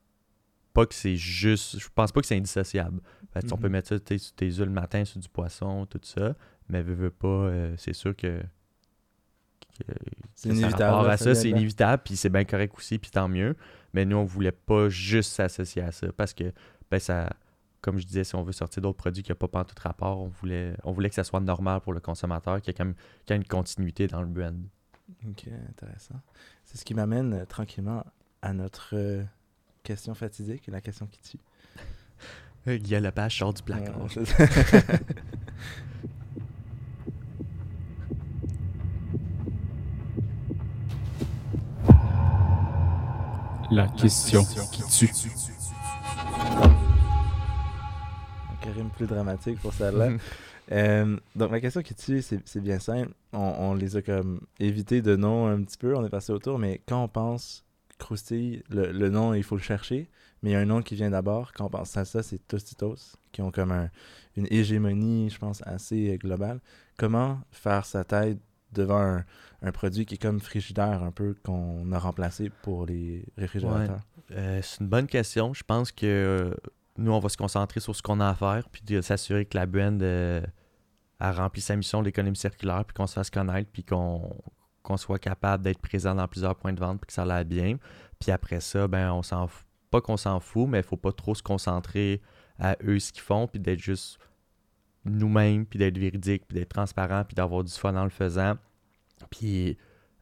[0.74, 3.00] pas que c'est juste, je pense pas que c'est indissociable.
[3.32, 3.62] Fait On Mhm.
[3.62, 6.34] peut mettre ça sur tes œufs le matin, sur du poisson, tout ça,
[6.68, 8.42] mais veut pas, euh, c'est sûr que...
[10.36, 13.56] C'est inévitable, à ça c'est inévitable, puis c'est bien correct aussi, puis tant mieux.
[13.94, 16.52] Mais nous, on voulait pas juste s'associer à ça parce que,
[16.90, 17.30] ben, ça,
[17.82, 20.28] comme je disais, si on veut sortir d'autres produits qui n'ont pas tout rapport, on
[20.28, 22.96] voulait, on voulait que ça soit normal pour le consommateur, qu'il y ait quand même,
[23.26, 24.58] qu'il y ait une continuité dans le brand.
[25.28, 26.16] Ok, intéressant.
[26.66, 28.06] C'est ce qui m'amène euh, tranquillement
[28.42, 29.24] à notre euh,
[29.84, 31.40] question fatidique, la question qui tue.
[32.80, 34.02] Guillaume Lepage sort du placard.
[34.02, 34.08] Ouais,
[43.74, 45.10] La question qui tue.
[48.66, 50.10] Un rime plus dramatique pour celle-là.
[50.72, 53.10] Euh, donc, ma question qui tue, c'est c'est bien simple.
[53.34, 56.58] On, on les a comme évité de nom un petit peu, on est passé autour,
[56.58, 57.66] mais quand on pense
[58.00, 60.10] croustille, le, le nom, il faut le chercher,
[60.42, 61.52] mais il y a un nom qui vient d'abord.
[61.52, 62.96] Quand on pense à ça, c'est Tostitos,
[63.34, 63.90] qui ont comme un-
[64.38, 66.62] une hégémonie, je pense, assez euh, globale.
[66.98, 68.38] Comment faire sa tête
[68.74, 69.20] devant
[69.62, 74.02] un, produit qui est comme frigidaire, un peu, qu'on a remplacé pour les réfrigérateurs?
[74.32, 75.54] Euh, c'est une bonne question.
[75.54, 76.54] Je pense que euh,
[76.98, 79.58] nous, on va se concentrer sur ce qu'on a à faire, puis de s'assurer que
[79.58, 80.42] la brand euh,
[81.20, 85.20] a rempli sa mission de l'économie circulaire, puis qu'on se fasse connaître, puis qu'on soit
[85.20, 87.78] capable d'être présent dans plusieurs points de vente, puis que ça aille bien.
[88.20, 89.66] Puis après ça, ben, on s'en fout.
[89.92, 92.22] Pas qu'on s'en fout, mais il faut pas trop se concentrer
[92.60, 94.18] à eux ce qu'ils font, puis d'être juste
[95.06, 98.56] nous-mêmes, puis d'être véridique, puis d'être transparent, puis d'avoir du fun en le faisant.
[99.30, 99.78] Puis,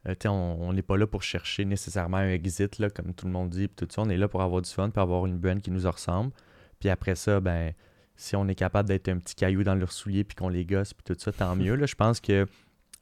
[0.08, 3.26] euh, tu sais, on n'est pas là pour chercher nécessairement un exit, là, comme tout
[3.26, 4.02] le monde dit, puis tout ça.
[4.02, 6.32] On est là pour avoir du fun, puis avoir une brand qui nous ressemble.
[6.80, 7.72] Puis après ça, ben,
[8.16, 10.94] si on est capable d'être un petit caillou dans leurs souliers, puis qu'on les gosse,
[10.94, 11.74] puis tout ça, tant mieux.
[11.76, 11.86] Là.
[11.86, 12.46] Je pense que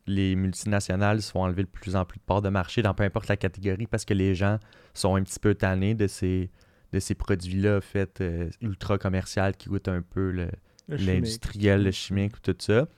[0.07, 3.05] les multinationales se font enlever de plus en plus de parts de marché dans peu
[3.05, 4.59] importe la catégorie parce que les gens
[4.95, 6.51] sont un petit peu tannés de ces,
[6.93, 10.49] de ces produits-là faits euh, ultra commercial qui goûtent un peu.
[10.97, 12.89] L'industriel, le chimique, tout ça.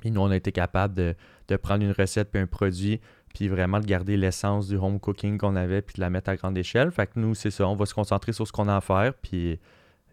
[0.00, 1.14] Puis nous, on a été capable de,
[1.48, 3.00] de prendre une recette puis un produit,
[3.34, 6.36] puis vraiment de garder l'essence du home cooking qu'on avait, puis de la mettre à
[6.36, 6.90] grande échelle.
[6.90, 9.14] Fait que nous, c'est ça, on va se concentrer sur ce qu'on a à faire,
[9.14, 9.58] puis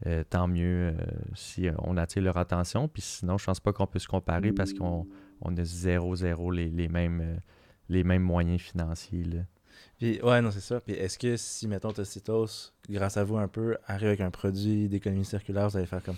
[0.08, 0.94] euh, tant mieux euh,
[1.36, 2.88] si on attire leur attention.
[2.88, 5.08] Puis sinon, je pense pas qu'on peut se comparer parce qu'on
[5.42, 7.38] on a zéro, zéro les, les mêmes, euh,
[7.90, 9.24] les mêmes moyens financiers.
[9.24, 9.42] Là.
[9.98, 10.82] Puis, ouais, non, c'est ça.
[10.82, 14.90] Puis, est-ce que si, mettons, Tostitos, grâce à vous un peu, arrive avec un produit
[14.90, 16.18] d'économie circulaire, vous allez faire comme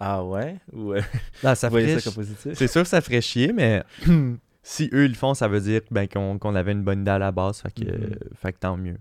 [0.00, 0.58] Ah ouais?
[0.72, 1.00] Ou euh,
[1.42, 3.82] Là, ça ferait ça comme positif C'est sûr que ça ferait chier, mais
[4.62, 7.32] si eux le font, ça veut dire ben, qu'on avait une bonne idée à la
[7.32, 7.60] base.
[7.60, 7.90] Fait que, Mhm.
[8.02, 8.98] euh, fait que tant mieux.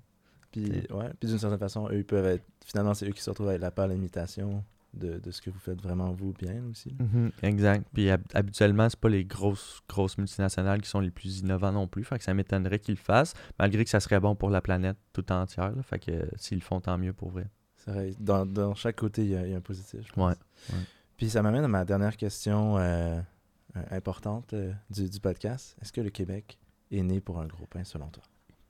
[0.51, 1.09] Puis, ouais.
[1.19, 2.43] Puis, d'une certaine façon, eux, ils peuvent être.
[2.65, 5.59] Finalement, c'est eux qui se retrouvent avec la pâle imitation de, de ce que vous
[5.59, 6.95] faites vraiment vous bien aussi.
[6.97, 7.85] Mhm, Exact.
[7.93, 11.87] Puis hab- habituellement, c'est pas les grosses, grosses multinationales qui sont les plus innovants non
[11.87, 12.05] plus.
[12.05, 14.95] Fait que ça m'étonnerait qu'ils le fassent, malgré que ça serait bon pour la planète
[15.11, 15.75] tout entière.
[15.75, 15.83] là.
[15.83, 17.47] Fait que euh, s'ils le font, tant mieux pour vrai.
[18.19, 20.01] Dans, dans chaque côté, il y, a, il y a un positif.
[20.07, 20.31] je pense.
[20.31, 20.35] Ouais,
[20.73, 20.83] ouais.
[21.17, 23.19] Puis, ça m'amène à ma dernière question euh,
[23.77, 25.77] euh, importante euh, du, du podcast.
[25.81, 26.57] Est-ce que le Québec
[26.91, 28.23] est né pour un gros pain, selon toi?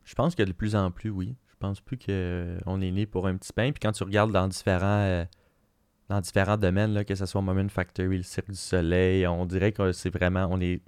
[0.04, 1.36] Je pense que de plus en plus, oui.
[1.48, 3.72] Je pense plus qu'on est né pour un petit pain.
[3.72, 5.26] Puis quand tu regardes dans différents,
[6.10, 9.72] dans différents domaines, là, que ce soit Moment Factory, le Cirque du Soleil, on dirait
[9.72, 10.82] que c'est vraiment, on est,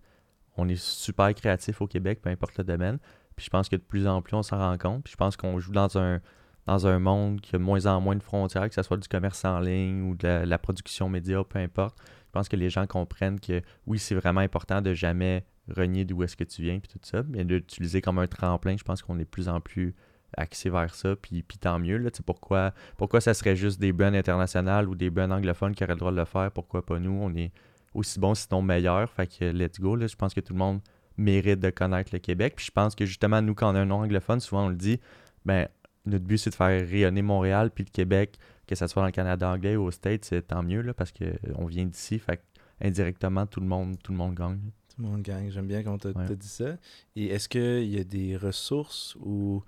[0.57, 2.99] on est super créatif au Québec, peu importe le domaine.
[3.35, 5.03] Puis je pense que de plus en plus, on s'en rend compte.
[5.03, 6.19] Puis je pense qu'on joue dans un,
[6.67, 9.07] dans un monde qui a de moins en moins de frontières, que ce soit du
[9.07, 11.97] commerce en ligne ou de la, production média, peu importe.
[11.99, 16.23] Je pense que les gens comprennent que oui, c'est vraiment important de jamais renier d'où
[16.23, 19.15] est-ce que tu viens, puis tout ça, mais d'utiliser comme un tremplin, je pense qu'on
[19.15, 19.95] est de plus en plus
[20.35, 21.97] axé vers ça, puis, puis tant mieux.
[21.97, 25.93] Là, pourquoi, pourquoi ça serait juste des brands internationales ou des brands anglophones qui auraient
[25.93, 26.51] le droit de le faire?
[26.51, 27.17] Pourquoi pas nous?
[27.21, 27.51] On est
[27.93, 29.09] aussi bons, sinon meilleurs.
[29.09, 29.95] Fait que let's go.
[29.95, 30.07] Là.
[30.07, 30.81] Je pense que tout le monde
[31.17, 32.55] mérite de connaître le Québec.
[32.57, 34.75] Puis je pense que justement, nous, quand on a un nom anglophone, souvent on le
[34.75, 34.99] dit,
[35.45, 35.67] ben
[36.07, 39.11] notre but c'est de faire rayonner Montréal puis le Québec, que ce soit dans le
[39.11, 42.19] Canada anglais ou aux States, c'est tant mieux là, parce qu'on vient d'ici.
[42.19, 42.41] Fait
[42.81, 44.59] indirectement, tout le monde, tout le monde gagne.
[44.95, 45.49] Tout le monde gagne.
[45.51, 46.35] J'aime bien quand tu Ouais.
[46.35, 46.77] dit ça.
[47.15, 49.63] Et est-ce qu'il y a des ressources ou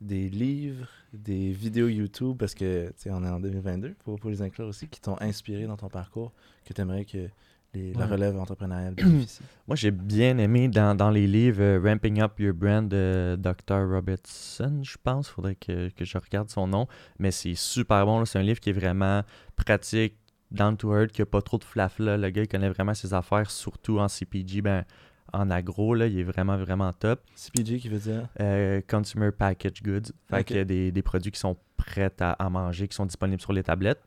[0.00, 4.30] des livres, des vidéos YouTube, parce que tu sais, on est en 2022, pour, pour
[4.30, 6.32] les inclure aussi, qui t'ont inspiré dans ton parcours,
[6.64, 7.28] que tu aimerais que
[7.74, 9.42] les- la relève entrepreneuriale bénéficie.
[9.66, 13.88] Moi, j'ai bien aimé dans, dans les livres euh, Ramping Up Your Brand de Dr.
[13.90, 15.28] Robertson, je pense.
[15.28, 16.86] faudrait que, que je regarde son nom.
[17.18, 18.20] Mais c'est super bon.
[18.20, 18.26] là.
[18.26, 19.22] C'est un livre qui est vraiment
[19.56, 20.16] pratique,
[20.50, 22.16] down to earth, qui n'a pas trop de flafla.
[22.16, 24.62] Le gars, il connaît vraiment ses affaires, surtout en CPG.
[24.62, 24.84] Ben,
[25.32, 27.20] en agro, là, il est vraiment, vraiment top.
[27.34, 28.28] CPG qui veut dire?
[28.40, 30.12] Euh, Consumer Package Goods.
[30.30, 30.44] Fait Ok.
[30.46, 33.64] que des, des produits qui sont prêts à, à manger, qui sont disponibles sur les
[33.64, 34.00] tablettes.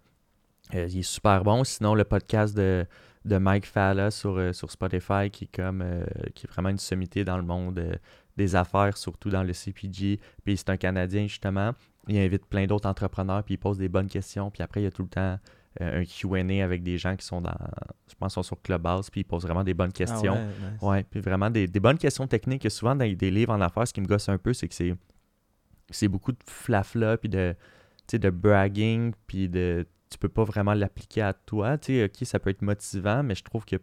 [0.74, 1.64] Euh, il est super bon.
[1.66, 2.86] Sinon, le podcast de,
[3.26, 6.78] de Mike Falla sur, euh, sur Spotify, qui est comme euh, qui est vraiment une
[6.78, 7.96] sommité dans le monde euh,
[8.38, 10.20] des affaires, surtout dans le CPG.
[10.44, 11.74] Puis c'est un Canadien, justement.
[12.08, 14.50] Il invite plein d'autres entrepreneurs, puis il pose des bonnes questions.
[14.52, 15.38] Puis après, il y a tout le temps
[15.80, 17.56] un QA avec des gens qui sont dans,
[18.10, 20.34] je pense, sont sur Clubhouse, puis il pose vraiment des bonnes questions.
[20.36, 20.82] Ah ouais, nice.
[20.82, 22.66] Ouais, puis vraiment des, des bonnes questions techniques.
[22.66, 24.74] Et souvent, dans des livres en affaires, ce qui me gosse un peu, c'est que
[24.74, 24.96] c'est,
[25.92, 27.54] c'est beaucoup de flafla, puis de,
[28.08, 31.78] tu sais, de bragging, puis de, tu peux pas vraiment l'appliquer à toi.
[31.78, 33.78] Tu sais, ok, ça peut être motivant, mais je trouve que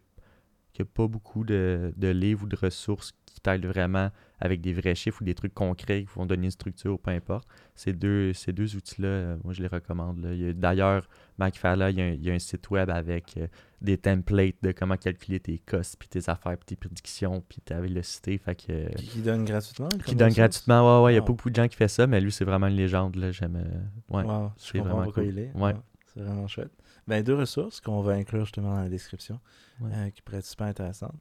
[0.73, 4.11] qu'il n'y a pas beaucoup de, de livres ou de ressources qui t'aident vraiment
[4.41, 7.13] avec des vrais chiffres ou des trucs concrets qui vont donner une structure ou peu
[7.13, 7.47] importe.
[7.77, 10.27] Ces deux, ces deux outils-là, euh, moi, je les recommande.
[10.27, 11.09] a- D'ailleurs,
[11.39, 13.47] Mike Falla, il y, a un, il y a un site web avec euh,
[13.81, 17.81] des templates de comment calculer tes costs, puis tes affaires, puis tes prédictions, puis ta
[17.81, 18.37] vélocité.
[18.39, 20.99] Fait que, euh, Qui, donne gratuitement qui donne gratuitement.
[20.99, 21.27] Ouais, ouais, il y a Wow.
[21.27, 23.15] pas beaucoup de gens qui font ça, mais lui, c'est vraiment une légende.
[23.15, 23.31] Là.
[23.31, 23.55] J'aime.
[24.11, 24.25] ouais.
[24.25, 25.33] Wow, je c'est comprends vraiment pourquoi cool.
[25.33, 25.53] il est.
[25.55, 25.73] Ouais.
[25.73, 25.83] Wow,
[26.15, 26.71] c'est vraiment chouette.
[27.07, 29.41] Ben, deux ressources qu'on va inclure justement dans la description,
[29.81, 29.91] Ouais.
[29.93, 31.15] euh, qui pourraient être super intéressantes.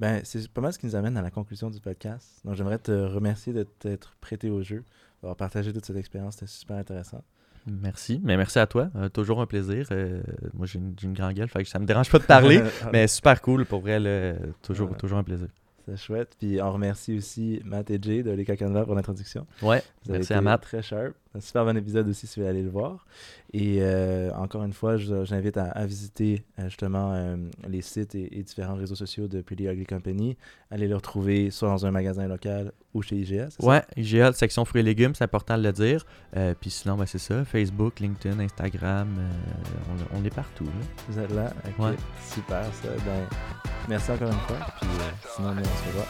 [0.00, 2.40] Ben, c'est pas mal ce qui nous amène à la conclusion du podcast.
[2.44, 4.84] Donc, j'aimerais te remercier de t'être prêté au jeu,
[5.22, 6.34] d'avoir partagé toute cette expérience.
[6.34, 7.22] C'était super intéressant.
[7.66, 8.20] Merci.
[8.24, 8.90] Mais merci à toi.
[8.96, 9.86] Euh, toujours un plaisir.
[9.92, 10.20] Euh,
[10.54, 12.60] moi, j'ai une, grande gueule, fait que ça me dérange pas de parler.
[12.92, 14.00] mais super cool pour vrai.
[14.00, 14.34] là.
[14.62, 15.48] toujours, toujours un plaisir.
[15.86, 16.36] C'est chouette.
[16.38, 19.46] Puis, on remercie aussi Matt et Jay de Leka Canva pour l'introduction.
[19.62, 19.82] Ouais.
[20.04, 20.62] Vous avez Merci été à Matt.
[20.62, 21.14] Très sharp.
[21.34, 23.06] Un super bon épisode aussi si vous voulez aller le voir.
[23.52, 27.36] Et euh, encore une fois, j'invite à, à visiter euh, justement euh,
[27.68, 30.36] les sites et, et différents réseaux sociaux de Pretty Ugly Company.
[30.70, 33.48] Allez le retrouver soit dans un magasin local ou chez IGA.
[33.50, 33.68] c'est ça?
[33.68, 36.04] Ouais, IGA, section fruits et légumes, c'est important de le dire.
[36.36, 37.44] Euh, Puis sinon, ben, c'est ça.
[37.44, 39.30] Facebook, LinkedIn, Instagram, euh,
[40.14, 40.64] on, on est partout.
[40.64, 40.70] là.
[41.08, 41.52] Vous êtes là?
[41.66, 41.94] Ok, Ouais.
[42.22, 42.88] Super ça.
[43.06, 43.26] Ben,
[43.88, 44.56] merci encore une fois.
[44.80, 46.06] Puis euh, sinon, nous, on se revoit.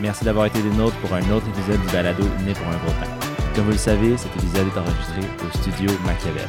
[0.00, 2.92] Merci d'avoir été des nôtres pour un autre épisode du balado Né pour un gros
[3.00, 3.10] pain.
[3.54, 6.48] Comme vous le savez, cet épisode est enregistré au studio Machiavel.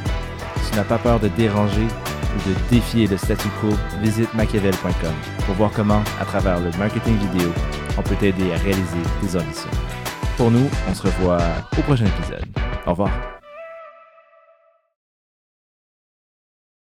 [0.63, 3.69] Si tu n'as pas peur de déranger ou de défier le statu quo,
[4.01, 5.13] visite machiavel.com
[5.45, 7.51] pour voir comment, à travers le marketing vidéo,
[7.97, 9.69] on peut t'aider à réaliser tes ambitions.
[10.37, 11.39] Pour nous, on se revoit
[11.77, 12.45] au prochain épisode.
[12.85, 13.42] Au revoir.